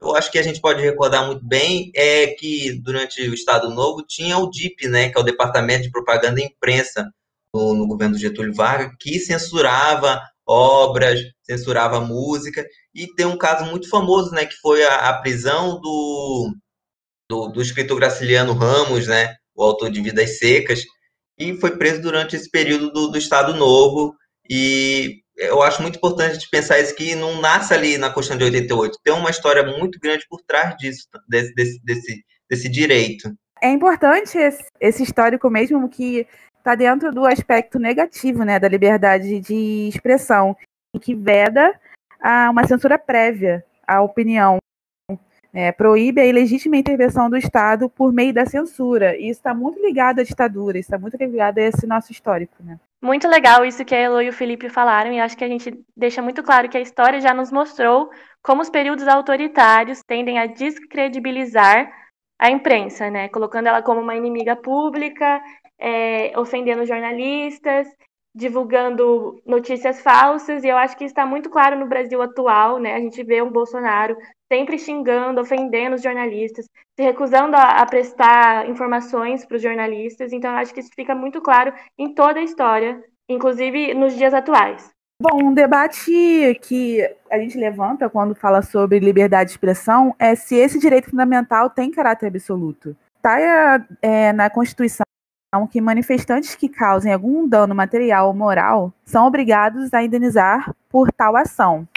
eu 0.00 0.16
acho 0.16 0.30
que 0.30 0.38
a 0.38 0.42
gente 0.42 0.60
pode 0.60 0.82
recordar 0.82 1.26
muito 1.26 1.46
bem 1.46 1.90
é 1.94 2.28
que 2.28 2.80
durante 2.82 3.20
o 3.28 3.34
Estado 3.34 3.70
Novo 3.70 4.04
tinha 4.06 4.38
o 4.38 4.50
DIP, 4.50 4.88
né? 4.88 5.10
Que 5.10 5.18
é 5.18 5.20
o 5.20 5.24
Departamento 5.24 5.82
de 5.82 5.90
Propaganda 5.90 6.40
e 6.40 6.44
Imprensa 6.44 7.10
no, 7.54 7.74
no 7.74 7.86
governo 7.86 8.14
do 8.14 8.20
Getúlio 8.20 8.54
Vargas, 8.54 8.94
que 9.00 9.18
censurava 9.18 10.20
obras, 10.46 11.20
censurava 11.42 12.00
música, 12.00 12.64
e 12.96 13.06
tem 13.14 13.26
um 13.26 13.36
caso 13.36 13.66
muito 13.66 13.90
famoso, 13.90 14.32
né, 14.32 14.46
que 14.46 14.56
foi 14.56 14.82
a, 14.82 15.10
a 15.10 15.20
prisão 15.20 15.78
do, 15.78 16.54
do, 17.28 17.48
do, 17.48 17.60
escritor 17.60 17.98
Graciliano 17.98 18.54
Ramos, 18.54 19.06
né, 19.06 19.34
o 19.54 19.62
autor 19.62 19.90
de 19.90 20.00
Vidas 20.00 20.38
Secas, 20.38 20.82
e 21.38 21.54
foi 21.58 21.76
preso 21.76 22.00
durante 22.00 22.34
esse 22.34 22.50
período 22.50 22.90
do, 22.90 23.08
do 23.08 23.18
Estado 23.18 23.54
Novo, 23.54 24.14
e 24.48 25.20
eu 25.36 25.62
acho 25.62 25.82
muito 25.82 25.96
importante 25.96 26.30
a 26.30 26.34
gente 26.34 26.48
pensar 26.48 26.80
isso, 26.80 26.96
que 26.96 27.14
não 27.14 27.38
nasce 27.38 27.74
ali 27.74 27.98
na 27.98 28.08
Constituição 28.08 28.38
de 28.38 28.44
88, 28.56 28.98
tem 29.04 29.12
uma 29.12 29.30
história 29.30 29.62
muito 29.62 30.00
grande 30.00 30.24
por 30.26 30.40
trás 30.40 30.74
disso, 30.78 31.06
desse, 31.28 31.54
desse, 31.54 31.80
desse, 31.84 32.24
desse 32.48 32.68
direito. 32.70 33.30
É 33.60 33.70
importante 33.70 34.38
esse, 34.38 34.64
esse 34.80 35.02
histórico 35.02 35.50
mesmo 35.50 35.86
que 35.90 36.26
está 36.56 36.74
dentro 36.74 37.12
do 37.12 37.26
aspecto 37.26 37.78
negativo 37.78 38.42
né, 38.42 38.58
da 38.58 38.68
liberdade 38.68 39.38
de 39.40 39.88
expressão, 39.88 40.56
que 40.98 41.14
veda 41.14 41.78
a 42.26 42.50
uma 42.50 42.66
censura 42.66 42.98
prévia 42.98 43.64
à 43.86 44.02
opinião, 44.02 44.58
é, 45.54 45.70
proíbe 45.70 46.20
a 46.20 46.26
ilegítima 46.26 46.76
intervenção 46.76 47.30
do 47.30 47.36
Estado 47.36 47.88
por 47.88 48.12
meio 48.12 48.34
da 48.34 48.44
censura. 48.44 49.16
E 49.16 49.30
isso 49.30 49.38
está 49.38 49.54
muito 49.54 49.80
ligado 49.80 50.18
à 50.18 50.24
ditadura, 50.24 50.76
está 50.76 50.98
muito 50.98 51.16
ligado 51.16 51.58
a 51.58 51.62
esse 51.62 51.86
nosso 51.86 52.10
histórico. 52.10 52.56
Né? 52.64 52.80
Muito 53.00 53.28
legal 53.28 53.64
isso 53.64 53.84
que 53.84 53.94
a 53.94 53.98
Elo 53.98 54.20
e 54.20 54.28
o 54.28 54.32
Felipe 54.32 54.68
falaram, 54.68 55.12
e 55.12 55.20
acho 55.20 55.36
que 55.36 55.44
a 55.44 55.48
gente 55.48 55.72
deixa 55.96 56.20
muito 56.20 56.42
claro 56.42 56.68
que 56.68 56.76
a 56.76 56.80
história 56.80 57.20
já 57.20 57.32
nos 57.32 57.52
mostrou 57.52 58.10
como 58.42 58.60
os 58.60 58.68
períodos 58.68 59.06
autoritários 59.06 60.02
tendem 60.04 60.40
a 60.40 60.46
descredibilizar 60.46 61.88
a 62.40 62.50
imprensa, 62.50 63.08
né? 63.08 63.28
Colocando 63.28 63.68
ela 63.68 63.82
como 63.82 64.00
uma 64.00 64.16
inimiga 64.16 64.56
pública 64.56 65.40
é, 65.78 66.36
ofendendo 66.38 66.84
jornalistas, 66.84 67.86
divulgando 68.36 69.40
notícias 69.46 70.02
falsas, 70.02 70.62
e 70.62 70.68
eu 70.68 70.76
acho 70.76 70.94
que 70.94 71.04
está 71.04 71.24
muito 71.24 71.48
claro 71.48 71.78
no 71.78 71.86
Brasil 71.86 72.20
atual, 72.20 72.78
né? 72.78 72.94
A 72.94 73.00
gente 73.00 73.24
vê 73.24 73.40
um 73.40 73.50
Bolsonaro 73.50 74.14
sempre 74.52 74.78
xingando, 74.78 75.40
ofendendo 75.40 75.96
os 75.96 76.02
jornalistas, 76.02 76.66
se 76.94 77.02
recusando 77.02 77.56
a, 77.56 77.80
a 77.80 77.86
prestar 77.86 78.68
informações 78.68 79.46
para 79.46 79.56
os 79.56 79.62
jornalistas, 79.62 80.34
então 80.34 80.50
eu 80.50 80.58
acho 80.58 80.74
que 80.74 80.80
isso 80.80 80.90
fica 80.94 81.14
muito 81.14 81.40
claro 81.40 81.72
em 81.98 82.12
toda 82.12 82.38
a 82.38 82.42
história, 82.42 83.02
inclusive 83.26 83.94
nos 83.94 84.14
dias 84.14 84.34
atuais. 84.34 84.90
Bom, 85.20 85.46
um 85.46 85.54
debate 85.54 86.60
que 86.60 87.00
a 87.30 87.38
gente 87.38 87.56
levanta 87.56 88.10
quando 88.10 88.34
fala 88.34 88.60
sobre 88.60 88.98
liberdade 88.98 89.48
de 89.48 89.52
expressão 89.52 90.14
é 90.18 90.34
se 90.34 90.56
esse 90.56 90.78
direito 90.78 91.08
fundamental 91.08 91.70
tem 91.70 91.90
caráter 91.90 92.26
absoluto. 92.26 92.94
Está 93.16 93.82
é, 94.02 94.30
na 94.34 94.50
Constituição 94.50 95.06
que 95.70 95.80
manifestantes 95.80 96.54
que 96.54 96.68
causem 96.68 97.12
algum 97.12 97.48
dano 97.48 97.74
material 97.74 98.28
ou 98.28 98.34
moral 98.34 98.92
são 99.04 99.26
obrigados 99.26 99.94
a 99.94 100.02
indenizar 100.02 100.74
por 100.90 101.10
tal 101.10 101.36
ação. 101.36 101.88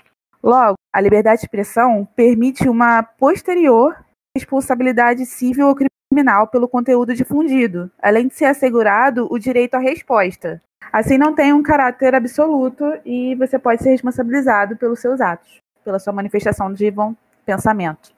Logo, 0.41 0.75
a 0.93 1.01
liberdade 1.01 1.41
de 1.41 1.45
expressão 1.45 2.07
permite 2.15 2.69
uma 2.69 3.03
posterior 3.03 3.97
responsabilidade 4.35 5.25
civil 5.25 5.67
ou 5.67 5.75
criminal 5.75 6.47
pelo 6.47 6.69
conteúdo 6.69 7.13
difundido, 7.13 7.91
além 8.01 8.27
de 8.27 8.35
ser 8.35 8.45
assegurado 8.45 9.27
o 9.29 9.37
direito 9.37 9.75
à 9.75 9.79
resposta. 9.79 10.61
Assim, 10.93 11.17
não 11.17 11.35
tem 11.35 11.51
um 11.51 11.61
caráter 11.61 12.15
absoluto 12.15 12.85
e 13.05 13.35
você 13.35 13.59
pode 13.59 13.83
ser 13.83 13.89
responsabilizado 13.89 14.77
pelos 14.77 14.99
seus 14.99 15.19
atos, 15.19 15.57
pela 15.83 15.99
sua 15.99 16.13
manifestação 16.13 16.73
de 16.73 16.89
bom 16.89 17.13
pensamento. 17.45 18.11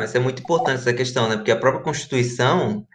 Isso 0.00 0.16
é 0.16 0.20
muito 0.20 0.42
importante 0.42 0.80
essa 0.80 0.94
questão, 0.94 1.28
né? 1.28 1.36
Porque 1.36 1.50
a 1.50 1.58
própria 1.58 1.82
Constituição 1.82 2.86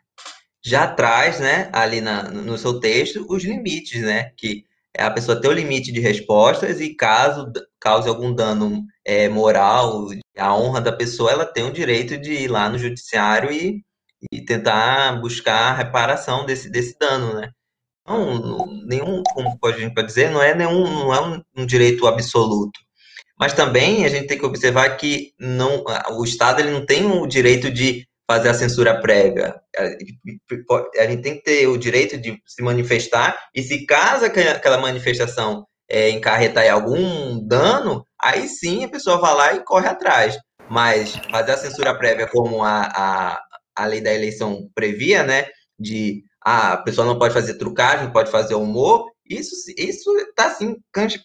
já 0.64 0.88
traz, 0.88 1.40
né, 1.40 1.70
ali 1.74 2.00
na, 2.00 2.24
no 2.24 2.58
seu 2.58 2.80
texto, 2.80 3.26
os 3.30 3.44
limites, 3.44 4.02
né? 4.02 4.32
Que 4.38 4.66
a 4.98 5.12
pessoa 5.12 5.40
ter 5.40 5.48
o 5.48 5.54
limite 5.54 5.92
de 5.92 6.00
respostas 6.00 6.80
e 6.80 6.96
caso 6.96 7.52
cause 7.80 8.08
algum 8.08 8.34
dano 8.34 8.86
é, 9.06 9.28
moral, 9.28 10.08
a 10.38 10.56
honra 10.56 10.80
da 10.82 10.92
pessoa, 10.92 11.32
ela 11.32 11.46
tem 11.46 11.66
o 11.66 11.74
direito 11.74 12.18
de 12.18 12.32
ir 12.34 12.48
lá 12.48 12.70
no 12.70 12.78
judiciário 12.78 13.52
e, 13.52 13.84
e 14.32 14.46
tentar 14.46 15.20
buscar 15.20 15.72
a 15.72 15.76
reparação 15.76 16.46
desse, 16.46 16.70
desse 16.70 16.98
dano, 16.98 17.34
né? 17.34 17.52
Não, 18.08 18.68
nenhum, 18.86 19.24
como 19.34 19.58
a 19.64 19.72
gente 19.72 19.94
pode 19.94 20.08
dizer, 20.08 20.30
não 20.30 20.42
é 20.42 20.54
nenhum, 20.54 20.84
não 20.84 21.14
é 21.14 21.22
um, 21.22 21.42
um 21.58 21.66
direito 21.66 22.06
absoluto. 22.08 22.80
Mas 23.40 23.54
também 23.54 24.06
a 24.06 24.10
gente 24.10 24.28
tem 24.28 24.38
que 24.38 24.46
observar 24.46 24.90
que 24.98 25.34
não, 25.40 25.84
o 26.12 26.24
Estado 26.24 26.62
ele 26.62 26.72
não 26.72 26.86
tem 26.86 27.06
o 27.06 27.26
direito 27.28 27.72
de 27.72 28.08
fazer 28.30 28.50
a 28.50 28.54
censura 28.54 29.00
prévia. 29.00 29.56
A 29.78 31.06
gente 31.06 31.22
tem 31.22 31.36
que 31.36 31.44
ter 31.44 31.68
o 31.68 31.78
direito 31.78 32.18
de 32.18 32.42
se 32.46 32.62
manifestar, 32.62 33.38
e 33.54 33.62
se 33.62 33.86
caso 33.86 34.26
aquela 34.26 34.78
manifestação 34.78 35.66
é, 35.90 36.10
encarretar 36.10 36.72
algum 36.72 37.46
dano, 37.46 38.06
aí 38.22 38.48
sim 38.48 38.86
a 38.86 38.90
pessoa 38.90 39.18
vai 39.18 39.34
lá 39.36 39.54
e 39.54 39.64
corre 39.64 39.88
atrás. 39.88 40.38
Mas 40.70 41.16
fazer 41.30 41.52
a 41.52 41.58
censura 41.58 41.98
prévia 41.98 42.28
como 42.28 42.64
a, 42.64 42.84
a, 42.84 43.42
a 43.76 43.86
lei 43.86 44.02
da 44.02 44.14
eleição 44.14 44.70
previa, 44.74 45.24
né? 45.24 45.46
De 45.78 46.24
ah, 46.44 46.74
a 46.74 46.78
pessoa 46.78 47.06
não 47.06 47.20
pode 47.20 47.34
fazer 47.34 47.58
trucagem, 47.58 48.12
pode 48.12 48.32
fazer 48.32 48.56
humor, 48.56 49.12
isso 49.30 49.56
isso 49.78 50.12
tá 50.36 50.48
assim 50.48 50.78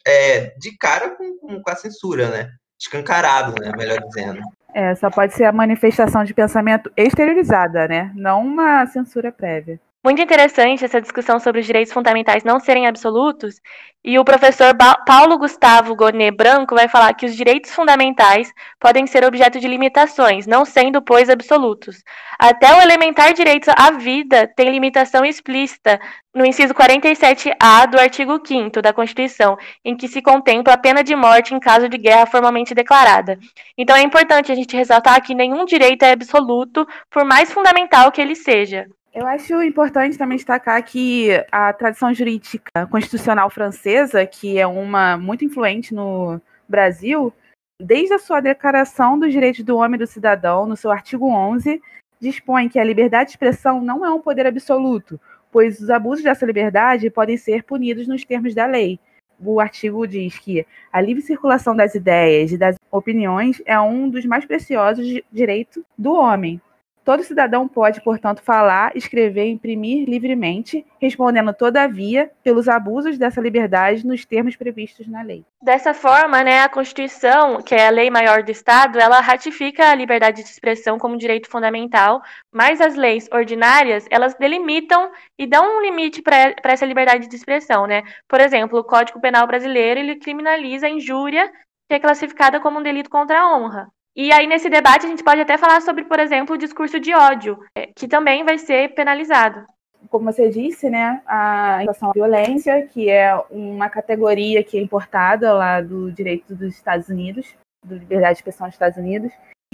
é, 0.07 0.55
de 0.59 0.77
cara 0.77 1.17
com, 1.17 1.39
com, 1.39 1.63
com 1.63 1.71
a 1.71 1.77
censura, 1.77 2.29
né? 2.29 2.51
Escancarado, 2.81 3.55
né? 3.61 3.73
Melhor 3.77 3.99
dizendo. 4.01 4.41
É, 4.75 4.95
só 4.95 5.11
pode 5.11 5.35
ser 5.35 5.45
a 5.45 5.53
manifestação 5.53 6.25
de 6.25 6.35
pensamento 6.35 6.91
exteriorizada, 6.97 7.89
né? 7.89 8.13
Não 8.15 8.45
uma 8.47 8.87
censura 8.87 9.33
prévia. 9.33 9.81
Muito 10.09 10.23
interessante 10.23 10.87
essa 10.87 11.03
discussão 11.03 11.39
sobre 11.39 11.61
os 11.61 11.67
direitos 11.67 11.93
fundamentais 11.93 12.43
não 12.43 12.59
serem 12.59 12.87
absolutos, 12.87 13.61
e 14.03 14.19
o 14.19 14.25
professor 14.25 14.75
Paulo 15.07 15.37
Gustavo 15.37 15.95
Gonet 15.95 16.35
Branco 16.35 16.75
vai 16.75 16.89
falar 16.89 17.13
que 17.13 17.27
os 17.27 17.37
direitos 17.37 17.75
fundamentais 17.75 18.51
podem 18.81 19.07
ser 19.07 19.23
objeto 19.23 19.61
de 19.61 19.69
limitações, 19.69 20.47
não 20.47 20.65
sendo, 20.65 21.03
pois, 21.03 21.29
absolutos. 21.29 22.03
Até 22.39 22.75
o 22.75 22.81
elementar 22.81 23.35
direito 23.35 23.71
à 23.77 23.91
vida 23.91 24.51
tem 24.57 24.71
limitação 24.71 25.27
explícita 25.27 26.01
no 26.35 26.47
inciso 26.47 26.73
47-A 26.73 27.85
do 27.85 28.01
artigo 28.01 28.41
5 28.43 28.81
da 28.81 28.95
Constituição, 28.95 29.59
em 29.85 29.95
que 29.95 30.09
se 30.09 30.23
contempla 30.23 30.73
a 30.73 30.79
pena 30.79 31.05
de 31.05 31.15
morte 31.15 31.55
em 31.55 31.61
caso 31.61 31.87
de 31.87 31.99
guerra 31.99 32.25
formalmente 32.25 32.75
declarada. 32.75 33.39
Então 33.77 33.95
é 33.95 34.01
importante 34.01 34.51
a 34.51 34.55
gente 34.55 34.75
ressaltar 34.75 35.21
que 35.21 35.35
nenhum 35.35 35.67
direito 35.67 36.05
é 36.05 36.13
absoluto, 36.13 36.89
por 37.11 37.27
mais 37.27 37.53
fundamental 37.53 38.11
que 38.11 38.23
ele 38.23 38.35
seja. 38.35 38.87
Eu 39.13 39.27
acho 39.27 39.63
importante 39.63 40.19
também 40.19 40.37
destacar 40.37 40.83
que 40.85 41.31
a 41.51 41.73
tradição 41.73 42.13
jurídica 42.13 42.87
constitucional 42.91 43.49
francesa, 43.51 44.27
que 44.27 44.59
é 44.59 44.67
uma 44.67 45.17
muito 45.17 45.45
influente 45.45 45.95
no 45.95 46.41
Brasil, 46.69 47.33
desde 47.81 48.15
a 48.15 48.19
sua 48.19 48.41
Declaração 48.41 49.19
dos 49.19 49.33
Direitos 49.33 49.65
do 49.65 49.77
Homem 49.77 49.97
e 49.97 49.99
do 49.99 50.07
Cidadão, 50.07 50.67
no 50.67 50.77
seu 50.77 50.91
artigo 50.91 51.27
11, 51.27 51.81
dispõe 52.21 52.69
que 52.69 52.79
a 52.79 52.85
liberdade 52.85 53.29
de 53.29 53.33
expressão 53.33 53.81
não 53.81 54.05
é 54.05 54.11
um 54.11 54.21
poder 54.21 54.47
absoluto, 54.47 55.19
pois 55.51 55.81
os 55.81 55.89
abusos 55.89 56.25
dessa 56.25 56.45
liberdade 56.45 57.11
podem 57.11 57.37
ser 57.37 57.63
punidos 57.65 58.07
nos 58.07 58.25
termos 58.25 58.55
da 58.55 58.67
lei. 58.67 59.01
O 59.41 59.61
artigo 59.61 60.07
diz 60.07 60.39
que 60.39 60.67
a 60.93 61.01
livre 61.01 61.23
circulação 61.23 61.75
das 61.75 61.95
ideias 61.95 62.53
e 62.53 62.59
das 62.59 62.77
opiniões 62.91 63.63
é 63.65 63.79
um 63.81 64.09
dos 64.11 64.27
mais 64.27 64.45
preciosos 64.45 65.07
direitos 65.33 65.83
do 65.97 66.13
homem, 66.13 66.61
Todo 67.09 67.25
cidadão 67.25 67.67
pode, 67.67 68.03
portanto, 68.03 68.43
falar, 68.43 68.95
escrever 68.95 69.47
e 69.47 69.53
imprimir 69.53 70.07
livremente, 70.07 70.85
respondendo, 71.01 71.55
todavia, 71.55 72.31
pelos 72.45 72.69
abusos 72.69 73.17
dessa 73.17 73.41
liberdade 73.41 74.07
nos 74.07 74.27
termos 74.27 74.57
previstos 74.57 75.09
na 75.09 75.23
lei. 75.23 75.43
Dessa 75.63 75.95
forma, 75.95 76.45
né, 76.45 76.61
a 76.61 76.69
Constituição, 76.69 77.63
que 77.63 77.75
é 77.75 77.87
a 77.87 77.91
lei 77.91 78.11
maior 78.11 78.43
do 78.43 78.51
Estado, 78.51 79.01
ela 79.01 79.21
ratifica 79.21 79.91
a 79.91 79.95
liberdade 79.95 80.43
de 80.43 80.51
expressão 80.51 80.99
como 80.99 81.17
direito 81.17 81.49
fundamental, 81.49 82.21
mas 82.53 82.79
as 82.79 82.95
leis 82.95 83.27
ordinárias, 83.33 84.05
elas 84.11 84.35
delimitam 84.35 85.11
e 85.39 85.47
dão 85.47 85.79
um 85.79 85.81
limite 85.81 86.21
para 86.21 86.55
essa 86.65 86.85
liberdade 86.85 87.27
de 87.27 87.35
expressão, 87.35 87.87
né? 87.87 88.03
Por 88.29 88.39
exemplo, 88.39 88.81
o 88.81 88.85
Código 88.85 89.19
Penal 89.19 89.47
brasileiro, 89.47 89.99
ele 89.99 90.17
criminaliza 90.17 90.87
a 90.87 90.91
injúria 90.91 91.51
que 91.89 91.95
é 91.95 91.99
classificada 91.99 92.61
como 92.61 92.81
um 92.81 92.83
delito 92.83 93.09
contra 93.09 93.41
a 93.41 93.57
honra. 93.57 93.89
E 94.17 94.33
aí, 94.33 94.47
nesse 94.47 94.69
debate, 94.69 95.07
a 95.07 95.09
gente 95.09 95.23
pode 95.23 95.41
até 95.41 95.57
falar 95.57 95.81
sobre, 95.81 96.05
por 96.05 96.19
exemplo, 96.19 96.55
o 96.55 96.59
discurso 96.59 96.99
de 96.99 97.15
ódio, 97.15 97.59
é, 97.77 97.87
que 97.87 98.09
também 98.09 98.45
vai 98.45 98.59
ser 98.59 98.95
penalizado. 98.95 99.65
Como 100.11 100.25
você 100.33 100.49
disse, 100.49 100.89
né, 100.89 101.21
a 101.27 101.79
incitação 101.83 102.11
à 102.11 102.13
violência, 102.13 102.87
que 102.87 103.09
é 103.09 103.35
uma 103.51 103.89
categoria 103.89 104.63
que 104.63 104.79
é 104.79 104.83
importada 104.83 105.53
lá 105.53 105.81
do 105.81 106.11
direito 106.11 106.55
dos 106.55 106.75
Estados 106.75 107.09
Unidos, 107.09 107.55
do 107.85 107.97
liberdade 107.97 108.35
de 108.35 108.39
expressão 108.39 108.67
dos 108.67 108.75
Estados 108.75 108.99
Unidos. 108.99 109.33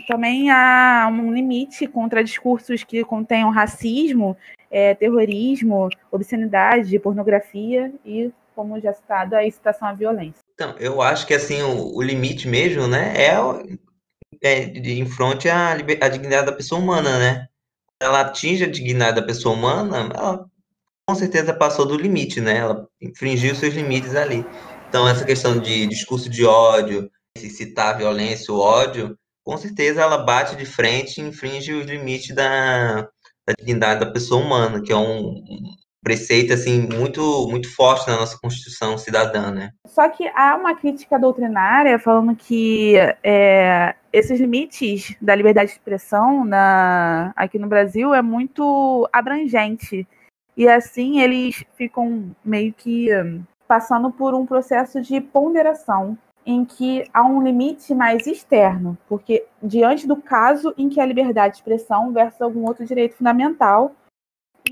Também 0.09 0.51
há 0.51 1.09
um 1.11 1.33
limite 1.33 1.87
contra 1.87 2.25
discursos 2.25 2.83
que 2.83 3.05
contenham 3.05 3.51
racismo, 3.51 4.37
é, 4.71 4.95
terrorismo, 4.95 5.89
obscenidade, 6.11 6.99
pornografia 6.99 7.93
e, 8.05 8.33
como 8.57 8.81
já 8.81 8.93
citado, 8.93 9.37
a 9.37 9.47
incitação 9.47 9.89
à 9.89 9.93
violência. 9.93 10.43
Então, 10.55 10.75
eu 10.79 11.01
acho 11.01 11.27
que 11.27 11.35
assim 11.35 11.63
o, 11.63 11.97
o 11.97 12.03
limite 12.03 12.49
mesmo, 12.49 12.89
né, 12.89 13.15
é 13.17 13.39
é, 14.43 14.65
em 14.65 15.07
fronte 15.07 15.49
à, 15.49 15.73
à 15.73 16.09
dignidade 16.09 16.47
da 16.47 16.53
pessoa 16.53 16.81
humana, 16.81 17.19
né? 17.19 17.49
Ela 18.01 18.21
atinge 18.21 18.65
a 18.65 18.71
dignidade 18.71 19.21
da 19.21 19.27
pessoa 19.27 19.55
humana, 19.55 20.11
ela 20.15 20.47
com 21.07 21.15
certeza 21.15 21.53
passou 21.53 21.87
do 21.87 21.97
limite, 21.97 22.41
né? 22.41 22.59
Ela 22.59 22.89
infringiu 23.01 23.55
seus 23.55 23.75
limites 23.75 24.15
ali. 24.15 24.45
Então, 24.89 25.09
essa 25.09 25.25
questão 25.25 25.59
de 25.59 25.87
discurso 25.87 26.29
de 26.31 26.45
ódio, 26.45 27.11
se 27.37 27.51
citar 27.51 27.95
a 27.95 27.99
violência, 27.99 28.53
o 28.53 28.59
ódio, 28.59 29.19
com 29.45 29.57
certeza 29.57 30.01
ela 30.03 30.19
bate 30.19 30.57
de 30.57 30.65
frente 30.65 31.21
e 31.21 31.25
infringe 31.25 31.73
os 31.73 31.87
limites 31.87 32.35
da, 32.35 33.03
da 33.47 33.55
dignidade 33.59 34.01
da 34.01 34.11
pessoa 34.11 34.43
humana, 34.43 34.81
que 34.81 34.93
é 34.93 34.97
um, 34.97 35.43
preceito 36.05 36.53
assim 36.53 36.87
muito 36.87 37.49
muito 37.49 37.75
forte 37.75 38.07
na 38.09 38.17
nossa 38.17 38.39
Constituição 38.39 38.97
cidadã, 38.99 39.51
né? 39.51 39.71
Só 39.87 40.09
que 40.11 40.29
há 40.29 40.55
uma 40.55 40.77
crítica 40.77 41.19
doutrinária 41.19 41.99
falando 41.99 42.37
que 42.37 42.95
é, 43.23 43.95
esses 44.13 44.39
limites 44.39 45.17
da 45.21 45.35
liberdade 45.35 45.69
de 45.69 45.73
expressão 45.73 46.45
na, 46.45 47.33
aqui 47.35 47.59
no 47.59 47.67
Brasil 47.67 48.15
é 48.15 48.21
muito 48.21 49.09
abrangente 49.13 50.07
e 50.57 50.69
assim 50.69 51.21
eles 51.21 51.65
ficam 51.75 52.31
meio 52.45 52.73
que 52.73 53.09
passando 53.67 54.11
por 54.11 54.35
um 54.35 54.45
processo 54.47 55.01
de 55.01 55.21
ponderação 55.21 56.17
em 56.47 56.65
que 56.65 57.05
há 57.13 57.25
um 57.25 57.43
limite 57.43 57.95
mais 57.95 58.27
externo, 58.27 58.99
porque 59.09 59.47
diante 59.63 60.07
do 60.07 60.17
caso 60.17 60.75
em 60.77 60.91
que 60.91 61.01
a 61.01 61.07
liberdade 61.07 61.55
de 61.55 61.61
expressão 61.61 62.13
versus 62.13 62.43
algum 62.43 62.67
outro 62.67 62.85
direito 62.85 63.17
fundamental 63.17 63.95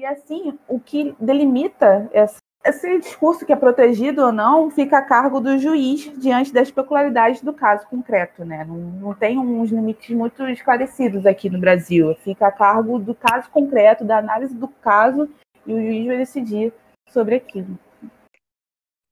e 0.03 0.07
assim, 0.07 0.59
o 0.67 0.81
que 0.81 1.15
delimita 1.21 2.11
essa, 2.13 2.39
esse 2.65 2.99
discurso 2.99 3.47
que 3.47 3.53
é 3.53 3.57
protegido 3.57 4.23
ou 4.23 4.33
não 4.33 4.69
fica 4.69 4.99
a 4.99 5.03
cargo 5.03 5.39
do 5.39 5.57
juiz 5.57 6.13
diante 6.19 6.53
das 6.53 6.73
peculiaridades 6.73 7.41
do 7.41 7.53
caso 7.53 7.87
concreto, 7.87 8.45
né? 8.45 8.65
Não, 8.65 8.77
não 8.77 9.15
tem 9.15 9.39
uns 9.39 9.71
limites 9.71 10.11
muito 10.11 10.43
esclarecidos 10.49 11.25
aqui 11.25 11.49
no 11.49 11.61
Brasil. 11.61 12.17
Fica 12.17 12.49
a 12.49 12.51
cargo 12.51 12.99
do 12.99 13.15
caso 13.15 13.49
concreto, 13.51 14.05
da 14.05 14.19
análise 14.19 14.53
do 14.53 14.67
caso, 14.67 15.31
e 15.65 15.73
o 15.73 15.81
juiz 15.81 16.05
vai 16.05 16.17
decidir 16.19 16.73
sobre 17.09 17.37
aquilo. 17.37 17.79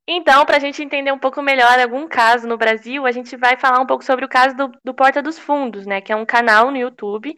Então, 0.09 0.45
para 0.45 0.57
a 0.57 0.61
gente 0.61 0.83
entender 0.83 1.13
um 1.13 1.21
pouco 1.21 1.41
melhor 1.41 1.79
algum 1.79 2.09
caso 2.09 2.49
no 2.49 2.59
Brasil, 2.59 3.07
a 3.07 3.13
gente 3.13 3.37
vai 3.37 3.57
falar 3.57 3.79
um 3.79 3.87
pouco 3.87 4.05
sobre 4.05 4.25
o 4.25 4.29
caso 4.29 4.57
do, 4.57 4.73
do 4.83 4.93
Porta 4.93 5.23
dos 5.23 5.39
Fundos, 5.39 5.87
né? 5.87 6.01
Que 6.01 6.13
é 6.13 6.17
um 6.17 6.27
canal 6.27 6.73
no 6.73 6.77
YouTube 6.77 7.37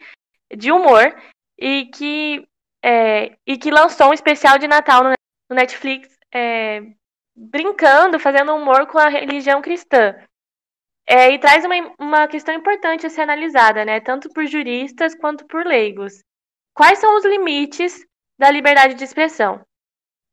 de 0.56 0.72
humor 0.72 1.14
e 1.58 1.84
que 1.94 2.48
é, 2.82 3.36
e 3.46 3.56
que 3.56 3.70
lançou 3.70 4.10
um 4.10 4.14
especial 4.14 4.58
de 4.58 4.66
Natal 4.66 5.04
no, 5.04 5.12
Netflix, 5.54 6.08
é, 6.34 6.80
brincando, 7.36 8.18
fazendo 8.18 8.54
humor 8.54 8.86
com 8.86 8.98
a 8.98 9.08
religião 9.08 9.60
cristã. 9.62 10.14
É, 11.06 11.30
e 11.32 11.38
traz 11.38 11.64
uma, 11.64 11.74
uma 11.98 12.28
questão 12.28 12.54
importante 12.54 13.06
a 13.06 13.10
ser 13.10 13.22
analisada, 13.22 13.84
né, 13.84 14.00
tanto 14.00 14.28
por 14.30 14.46
juristas 14.46 15.14
quanto 15.14 15.46
por 15.46 15.66
leigos. 15.66 16.22
Quais 16.74 16.98
são 16.98 17.16
os 17.16 17.24
limites 17.24 18.04
da 18.38 18.50
liberdade 18.50 18.94
de 18.94 19.04
expressão? 19.04 19.60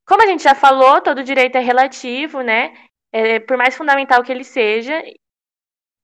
Como 0.08 0.24
a 0.24 0.28
gente 0.28 0.44
já 0.44 0.56
falou, 0.56 1.02
todo 1.02 1.24
direito 1.24 1.58
é 1.58 1.60
relativo, 1.60 2.42
né? 2.42 2.74
É, 3.12 3.40
por 3.40 3.58
mais 3.58 3.76
fundamental 3.76 4.24
que 4.24 4.32
ele 4.32 4.44
seja, 4.44 5.04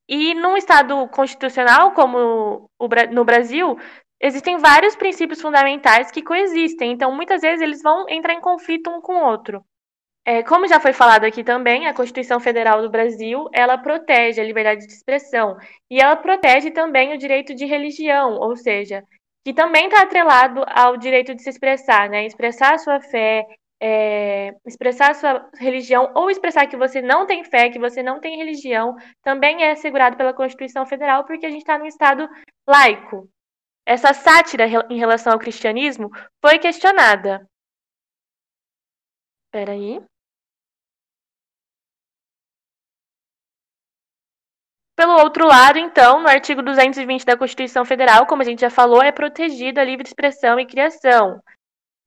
E 0.07 0.35
num 0.35 0.55
Estado 0.55 1.07
constitucional 1.09 1.93
como 1.93 2.69
no 3.11 3.25
Brasil, 3.25 3.77
existem 4.25 4.57
vários 4.57 4.95
princípios 4.95 5.41
fundamentais 5.41 6.11
que 6.11 6.21
coexistem. 6.21 6.91
Então, 6.91 7.15
muitas 7.15 7.41
vezes, 7.41 7.61
eles 7.61 7.81
vão 7.81 8.09
entrar 8.09 8.33
em 8.33 8.41
conflito 8.41 8.89
um 8.89 8.99
com 9.01 9.13
o 9.15 9.25
outro. 9.25 9.63
É, 10.27 10.41
como 10.41 10.67
já 10.67 10.79
foi 10.79 10.91
falado 10.91 11.23
aqui 11.23 11.43
também, 11.43 11.87
a 11.87 11.93
Constituição 11.93 12.39
Federal 12.39 12.81
do 12.81 12.89
Brasil, 12.89 13.47
ela 13.53 13.77
protege 13.77 14.41
a 14.41 14.43
liberdade 14.43 14.87
de 14.87 14.91
expressão 14.91 15.55
e 15.89 16.01
ela 16.01 16.15
protege 16.15 16.71
também 16.71 17.13
o 17.13 17.17
direito 17.17 17.53
de 17.53 17.65
religião, 17.65 18.33
ou 18.39 18.55
seja, 18.55 19.03
que 19.45 19.53
também 19.53 19.85
está 19.85 20.01
atrelado 20.01 20.63
ao 20.67 20.97
direito 20.97 21.35
de 21.35 21.43
se 21.43 21.49
expressar, 21.51 22.09
né? 22.09 22.25
Expressar 22.25 22.73
a 22.73 22.77
sua 22.79 22.99
fé, 22.99 23.45
é, 23.79 24.51
expressar 24.65 25.11
a 25.11 25.13
sua 25.13 25.49
religião 25.59 26.11
ou 26.15 26.31
expressar 26.31 26.65
que 26.65 26.75
você 26.75 27.03
não 27.03 27.27
tem 27.27 27.43
fé, 27.43 27.69
que 27.69 27.77
você 27.77 28.01
não 28.01 28.19
tem 28.19 28.37
religião, 28.37 28.95
também 29.21 29.63
é 29.63 29.71
assegurado 29.71 30.17
pela 30.17 30.33
Constituição 30.33 30.87
Federal, 30.87 31.25
porque 31.25 31.45
a 31.45 31.51
gente 31.51 31.61
está 31.61 31.77
num 31.77 31.85
Estado 31.85 32.27
laico. 32.67 33.29
Essa 33.85 34.13
sátira 34.13 34.65
em 34.89 34.97
relação 34.97 35.33
ao 35.33 35.39
cristianismo 35.39 36.09
foi 36.41 36.57
questionada. 36.57 37.47
Espera 39.47 39.73
aí. 39.73 40.01
Pelo 44.95 45.19
outro 45.19 45.45
lado, 45.45 45.77
então, 45.77 46.21
no 46.21 46.27
artigo 46.29 46.63
220 46.63 47.25
da 47.25 47.37
Constituição 47.37 47.83
Federal, 47.83 48.25
como 48.25 48.41
a 48.41 48.45
gente 48.45 48.61
já 48.61 48.69
falou, 48.69 49.03
é 49.03 49.11
protegida 49.11 49.81
a 49.81 49.83
livre 49.83 50.07
expressão 50.07 50.57
e 50.59 50.65
criação. 50.65 51.41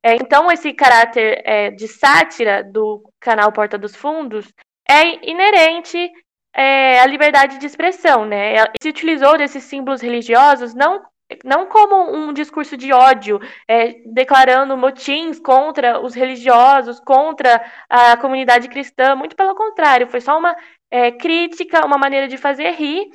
É, 0.02 0.14
então, 0.14 0.50
esse 0.50 0.72
caráter 0.72 1.42
é, 1.44 1.70
de 1.70 1.86
sátira 1.86 2.64
do 2.64 3.02
canal 3.20 3.52
Porta 3.52 3.76
dos 3.76 3.94
Fundos 3.94 4.50
é 4.88 5.30
inerente 5.30 6.10
é, 6.54 7.00
à 7.00 7.06
liberdade 7.06 7.58
de 7.58 7.66
expressão, 7.66 8.24
né? 8.24 8.54
Se 8.80 8.88
utilizou 8.88 9.36
desses 9.36 9.64
símbolos 9.64 10.00
religiosos 10.00 10.74
não 10.74 11.04
não 11.44 11.66
como 11.66 12.10
um 12.14 12.32
discurso 12.32 12.76
de 12.76 12.92
ódio, 12.92 13.40
é, 13.66 14.00
declarando 14.06 14.76
motins 14.76 15.38
contra 15.38 16.00
os 16.00 16.14
religiosos, 16.14 17.00
contra 17.00 17.62
a 17.88 18.16
comunidade 18.16 18.68
cristã, 18.68 19.14
muito 19.14 19.36
pelo 19.36 19.54
contrário, 19.54 20.08
foi 20.08 20.20
só 20.20 20.38
uma 20.38 20.56
é, 20.90 21.12
crítica, 21.12 21.84
uma 21.84 21.98
maneira 21.98 22.28
de 22.28 22.36
fazer 22.36 22.70
rir, 22.72 23.10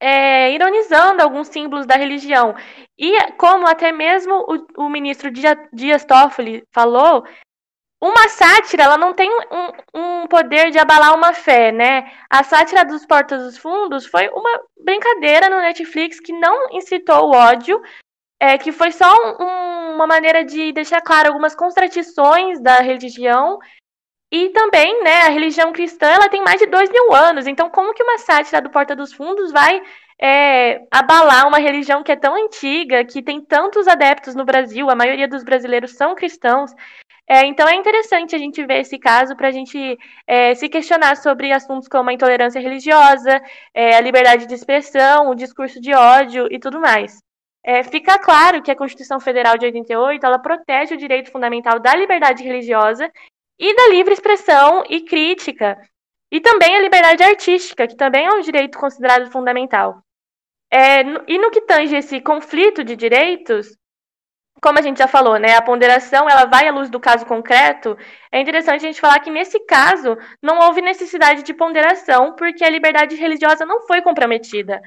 é, 0.00 0.52
ironizando 0.52 1.22
alguns 1.22 1.48
símbolos 1.48 1.86
da 1.86 1.96
religião. 1.96 2.54
E 2.98 3.32
como 3.32 3.66
até 3.66 3.92
mesmo 3.92 4.34
o, 4.76 4.84
o 4.84 4.88
ministro 4.88 5.30
Dias 5.72 6.04
Toffoli 6.04 6.64
falou, 6.72 7.24
uma 8.00 8.28
sátira 8.28 8.84
ela 8.84 8.96
não 8.96 9.12
tem 9.12 9.28
um, 9.30 9.72
um, 10.00 10.26
poder 10.28 10.70
de 10.70 10.78
abalar 10.78 11.14
uma 11.14 11.32
fé, 11.32 11.72
né? 11.72 12.10
A 12.30 12.44
sátira 12.44 12.84
dos 12.84 13.04
Portas 13.04 13.42
dos 13.42 13.58
Fundos 13.58 14.06
foi 14.06 14.28
uma 14.28 14.60
brincadeira 14.80 15.48
no 15.50 15.58
Netflix 15.58 16.20
que 16.20 16.32
não 16.32 16.70
incitou 16.70 17.28
o 17.28 17.34
ódio, 17.34 17.82
é, 18.40 18.56
que 18.56 18.70
foi 18.70 18.92
só 18.92 19.12
um, 19.40 19.94
uma 19.94 20.06
maneira 20.06 20.44
de 20.44 20.72
deixar 20.72 21.00
claro 21.00 21.28
algumas 21.28 21.56
contradições 21.56 22.60
da 22.60 22.76
religião. 22.76 23.58
E 24.30 24.50
também, 24.50 25.02
né, 25.02 25.22
a 25.22 25.30
religião 25.30 25.72
cristã 25.72 26.06
ela 26.06 26.28
tem 26.28 26.42
mais 26.42 26.60
de 26.60 26.66
dois 26.66 26.90
mil 26.90 27.14
anos, 27.14 27.46
então 27.46 27.70
como 27.70 27.94
que 27.94 28.02
uma 28.02 28.18
sátira 28.18 28.60
do 28.60 28.70
Porta 28.70 28.94
dos 28.94 29.12
Fundos 29.12 29.50
vai 29.50 29.82
é, 30.20 30.82
abalar 30.90 31.48
uma 31.48 31.58
religião 31.58 32.02
que 32.02 32.12
é 32.12 32.16
tão 32.16 32.34
antiga, 32.34 33.04
que 33.04 33.22
tem 33.22 33.40
tantos 33.40 33.88
adeptos 33.88 34.34
no 34.34 34.44
Brasil, 34.44 34.90
a 34.90 34.94
maioria 34.94 35.26
dos 35.26 35.42
brasileiros 35.42 35.96
são 35.96 36.14
cristãos, 36.14 36.72
é, 37.28 37.44
então 37.44 37.68
é 37.68 37.74
interessante 37.74 38.34
a 38.34 38.38
gente 38.38 38.64
ver 38.64 38.80
esse 38.80 38.98
caso 38.98 39.36
para 39.36 39.48
a 39.48 39.50
gente 39.50 39.98
é, 40.26 40.54
se 40.54 40.66
questionar 40.68 41.16
sobre 41.16 41.52
assuntos 41.52 41.86
como 41.86 42.08
a 42.08 42.12
intolerância 42.12 42.60
religiosa, 42.60 43.42
é, 43.74 43.96
a 43.96 44.00
liberdade 44.00 44.46
de 44.46 44.54
expressão, 44.54 45.28
o 45.28 45.34
discurso 45.34 45.78
de 45.78 45.94
ódio 45.94 46.48
e 46.50 46.58
tudo 46.58 46.80
mais. 46.80 47.18
É, 47.62 47.82
fica 47.82 48.18
claro 48.18 48.62
que 48.62 48.70
a 48.70 48.76
Constituição 48.76 49.20
Federal 49.20 49.58
de 49.58 49.66
88 49.66 50.24
ela 50.24 50.38
protege 50.38 50.94
o 50.94 50.98
direito 50.98 51.30
fundamental 51.30 51.78
da 51.78 51.94
liberdade 51.94 52.42
religiosa 52.42 53.10
e 53.58 53.76
da 53.76 53.88
livre 53.88 54.14
expressão 54.14 54.84
e 54.88 55.02
crítica, 55.02 55.76
e 56.30 56.40
também 56.40 56.76
a 56.76 56.80
liberdade 56.80 57.22
artística, 57.22 57.86
que 57.86 57.96
também 57.96 58.24
é 58.24 58.30
um 58.30 58.40
direito 58.40 58.78
considerado 58.78 59.30
fundamental. 59.30 60.02
É, 60.72 61.00
e 61.26 61.38
no 61.38 61.50
que 61.50 61.62
tange 61.62 61.96
esse 61.96 62.20
conflito 62.22 62.82
de 62.82 62.96
direitos, 62.96 63.76
como 64.60 64.78
a 64.78 64.82
gente 64.82 64.98
já 64.98 65.06
falou, 65.06 65.38
né, 65.38 65.56
a 65.56 65.62
ponderação 65.62 66.28
ela 66.28 66.44
vai 66.44 66.68
à 66.68 66.72
luz 66.72 66.90
do 66.90 67.00
caso 67.00 67.24
concreto. 67.26 67.96
É 68.32 68.40
interessante 68.40 68.84
a 68.84 68.88
gente 68.88 69.00
falar 69.00 69.18
que 69.20 69.30
nesse 69.30 69.60
caso 69.60 70.16
não 70.42 70.58
houve 70.60 70.80
necessidade 70.80 71.42
de 71.42 71.54
ponderação, 71.54 72.34
porque 72.34 72.64
a 72.64 72.70
liberdade 72.70 73.14
religiosa 73.16 73.64
não 73.64 73.86
foi 73.86 74.02
comprometida. 74.02 74.80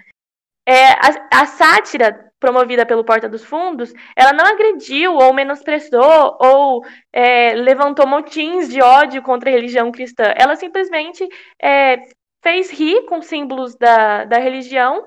É, 0.68 0.92
a, 0.92 1.42
a, 1.42 1.46
sátira 1.46 2.32
promovida 2.40 2.86
pelo 2.86 3.04
Porta 3.04 3.28
dos 3.28 3.44
Fundos, 3.44 3.92
ela 4.16 4.32
não 4.32 4.46
agrediu 4.46 5.16
ou 5.16 5.34
menosprezou 5.34 6.38
ou 6.40 6.86
é, 7.12 7.54
levantou 7.56 8.06
motins 8.08 8.70
de 8.70 8.82
ódio 8.82 9.24
contra 9.24 9.50
a 9.50 9.54
religião 9.54 9.92
cristã. 9.92 10.34
Ela 10.36 10.56
simplesmente 10.56 11.28
é, 11.62 12.04
fez 12.44 12.70
rir 12.72 13.06
com 13.06 13.22
símbolos 13.22 13.76
da, 13.76 14.26
da 14.26 14.38
religião 14.38 15.06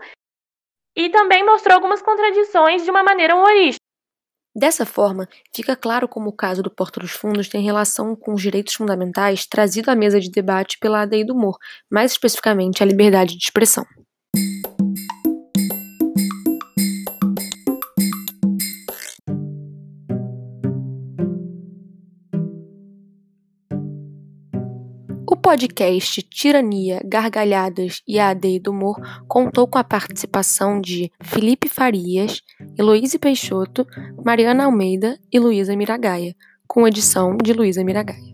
e 0.96 1.08
também 1.08 1.44
mostrou 1.44 1.74
algumas 1.74 2.02
contradições 2.02 2.84
de 2.84 2.90
uma 2.90 3.02
maneira 3.02 3.34
humorística. 3.34 3.83
Dessa 4.56 4.86
forma, 4.86 5.28
fica 5.52 5.74
claro 5.74 6.06
como 6.06 6.28
o 6.28 6.32
caso 6.32 6.62
do 6.62 6.70
Porta 6.70 7.00
dos 7.00 7.10
Fundos 7.10 7.48
tem 7.48 7.64
relação 7.64 8.14
com 8.14 8.34
os 8.34 8.40
direitos 8.40 8.74
fundamentais 8.74 9.46
trazido 9.46 9.90
à 9.90 9.96
mesa 9.96 10.20
de 10.20 10.30
debate 10.30 10.78
pela 10.78 11.00
ADI 11.00 11.24
do 11.24 11.34
humor, 11.34 11.58
mais 11.90 12.12
especificamente 12.12 12.80
a 12.80 12.86
liberdade 12.86 13.36
de 13.36 13.42
expressão. 13.42 13.84
Podcast 25.54 26.20
Tirania, 26.22 27.00
Gargalhadas 27.04 28.02
e 28.08 28.18
a 28.18 28.30
AD 28.30 28.58
do 28.58 28.72
Humor 28.72 29.00
contou 29.28 29.68
com 29.68 29.78
a 29.78 29.84
participação 29.84 30.80
de 30.80 31.12
Felipe 31.22 31.68
Farias, 31.68 32.42
Heloíse 32.76 33.20
Peixoto, 33.20 33.86
Mariana 34.24 34.64
Almeida 34.64 35.16
e 35.32 35.38
Luísa 35.38 35.76
Miragaia, 35.76 36.34
com 36.66 36.88
edição 36.88 37.36
de 37.36 37.52
Luísa 37.52 37.84
Miragaia. 37.84 38.33